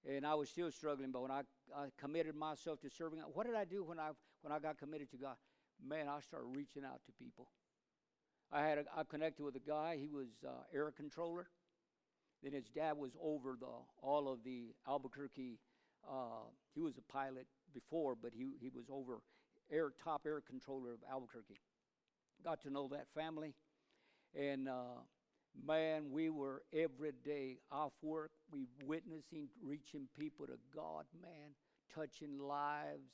[0.07, 1.11] and I was still struggling.
[1.11, 1.41] But when I,
[1.75, 5.11] I committed myself to serving, what did I do when I when I got committed
[5.11, 5.35] to God?
[5.85, 7.47] Man, I started reaching out to people.
[8.51, 9.97] I had a, I connected with a guy.
[9.99, 11.47] He was uh, air controller.
[12.41, 13.67] Then his dad was over the
[14.01, 15.59] all of the Albuquerque.
[16.07, 19.19] Uh, he was a pilot before, but he he was over
[19.71, 21.57] air top air controller of Albuquerque.
[22.43, 23.55] Got to know that family,
[24.35, 25.01] and uh,
[25.65, 31.51] Man, we were every day off work, we witnessing, reaching people to God, man,
[31.93, 33.11] touching lives.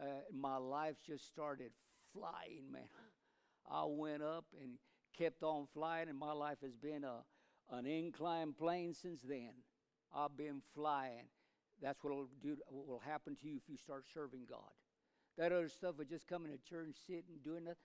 [0.00, 1.70] Uh, my life just started
[2.12, 2.82] flying, man.
[3.70, 4.72] I went up and
[5.16, 7.22] kept on flying, and my life has been a,
[7.70, 9.50] an inclined plane since then.
[10.14, 11.26] I've been flying.
[11.80, 12.56] That's what will do.
[12.68, 14.72] What will happen to you if you start serving God?
[15.36, 17.76] That other stuff of just coming to church, sitting, doing nothing,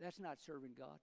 [0.00, 0.98] that's not serving God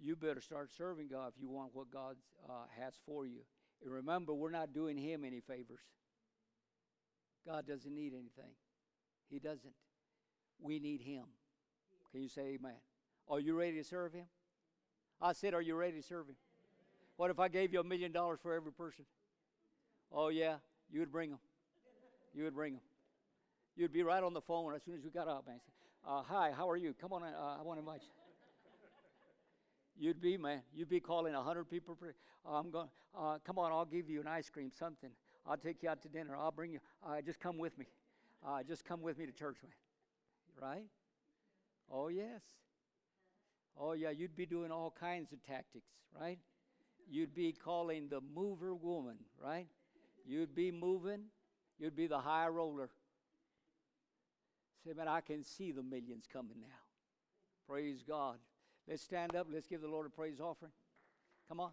[0.00, 2.16] you better start serving God if you want what God
[2.48, 3.40] uh, has for you.
[3.82, 5.80] And remember, we're not doing Him any favors.
[7.46, 8.52] God doesn't need anything,
[9.28, 9.74] He doesn't.
[10.60, 11.24] We need Him.
[12.12, 12.76] Can you say amen?
[13.28, 14.26] Are you ready to serve Him?
[15.20, 16.36] I said, Are you ready to serve Him?
[17.16, 19.04] What if I gave you a million dollars for every person?
[20.10, 20.56] Oh, yeah,
[20.90, 21.38] you would bring them.
[22.34, 22.82] You would bring them.
[23.76, 25.60] You'd be right on the phone as soon as we got up, man.
[26.06, 26.94] Uh, hi, how are you?
[27.00, 28.21] Come on, uh, I want to invite you.
[29.98, 30.62] You'd be, man.
[30.74, 31.94] You'd be calling a hundred people.
[31.94, 32.14] Per,
[32.46, 32.88] uh, I'm going.
[33.16, 35.10] Uh, come on, I'll give you an ice cream, something.
[35.46, 36.36] I'll take you out to dinner.
[36.36, 36.80] I'll bring you.
[37.06, 37.86] Uh, just come with me.
[38.46, 39.72] Uh, just come with me to church, man.
[40.60, 40.86] Right?
[41.90, 42.42] Oh yes.
[43.78, 44.10] Oh yeah.
[44.10, 46.38] You'd be doing all kinds of tactics, right?
[47.10, 49.66] You'd be calling the mover woman, right?
[50.24, 51.24] You'd be moving.
[51.78, 52.90] You'd be the high roller.
[54.84, 56.66] Say, man, I can see the millions coming now.
[57.68, 58.38] Praise God.
[58.88, 59.46] Let's stand up.
[59.52, 60.72] Let's give the Lord a praise offering.
[61.48, 61.70] Come on.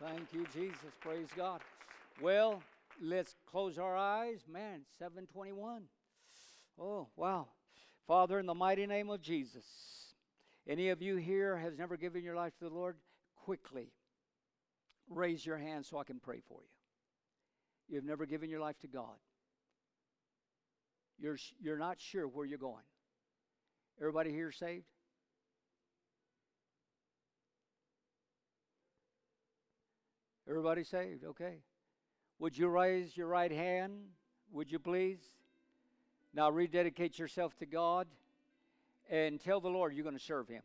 [0.00, 0.92] Thank you, Jesus.
[1.00, 1.60] Praise God.
[2.20, 2.62] Well,
[3.00, 4.44] let's close our eyes.
[4.50, 5.82] Man, 721.
[6.80, 7.48] Oh, wow.
[8.06, 9.64] Father, in the mighty name of Jesus,
[10.68, 12.96] Any of you here has never given your life to the Lord?
[13.34, 13.92] Quickly
[15.08, 17.94] raise your hand so I can pray for you.
[17.94, 19.16] You've never given your life to God.
[21.20, 22.84] You're, you're not sure where you're going.
[24.00, 24.84] Everybody here saved?
[30.48, 31.24] Everybody saved?
[31.24, 31.58] Okay.
[32.38, 33.92] Would you raise your right hand?
[34.52, 35.18] Would you please?
[36.32, 38.06] Now rededicate yourself to God
[39.10, 40.62] and tell the Lord you're going to serve Him.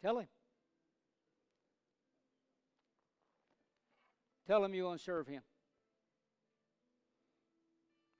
[0.00, 0.28] Tell Him.
[4.46, 5.42] Tell Him you're going to serve Him.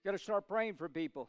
[0.08, 1.28] Got to start praying for people.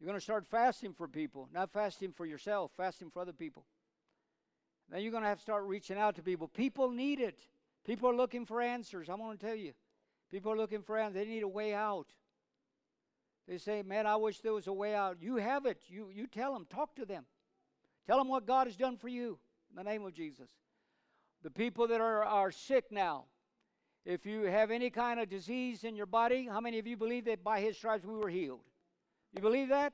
[0.00, 3.64] You're going to start fasting for people, not fasting for yourself, fasting for other people.
[4.90, 6.48] Then you're going to have to start reaching out to people.
[6.48, 7.38] People need it.
[7.86, 9.08] People are looking for answers.
[9.08, 9.72] I'm going to tell you.
[10.32, 11.24] People are looking for answers.
[11.24, 12.08] They need a way out.
[13.46, 15.18] They say, Man, I wish there was a way out.
[15.20, 15.80] You have it.
[15.86, 16.66] You, you tell them.
[16.68, 17.24] Talk to them.
[18.08, 19.38] Tell them what God has done for you
[19.70, 20.48] in the name of Jesus.
[21.44, 23.26] The people that are, are sick now,
[24.06, 27.24] if you have any kind of disease in your body, how many of you believe
[27.24, 28.60] that by His stripes we were healed?
[29.34, 29.92] You believe that?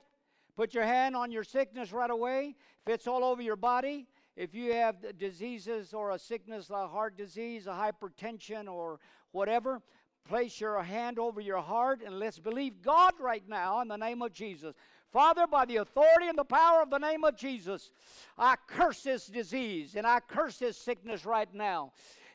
[0.55, 2.55] Put your hand on your sickness right away.
[2.87, 4.07] If it's all over your body,
[4.37, 9.01] if you have diseases or a sickness a heart disease, a hypertension, or
[9.31, 9.81] whatever,
[10.29, 14.21] place your hand over your heart and let's believe God right now in the name
[14.21, 14.75] of Jesus.
[15.11, 17.91] Father, by the authority and the power of the name of Jesus,
[18.39, 21.93] I curse this disease and I curse this sickness right now.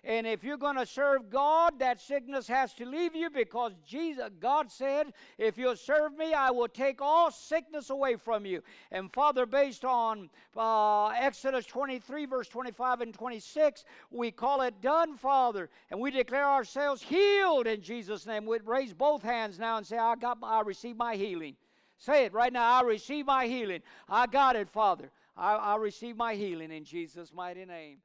[0.07, 4.29] And if you're going to serve God, that sickness has to leave you because Jesus,
[4.39, 8.63] God said, if you'll serve me, I will take all sickness away from you.
[8.93, 15.17] And Father, based on uh, Exodus 23, verse 25 and 26, we call it done,
[15.17, 15.69] Father.
[15.91, 18.45] And we declare ourselves healed in Jesus' name.
[18.45, 21.57] we raise both hands now and say, I, got, I receive my healing.
[21.97, 22.79] Say it right now.
[22.79, 23.81] I receive my healing.
[24.07, 25.11] I got it, Father.
[25.35, 27.97] I, I receive my healing in Jesus' mighty name.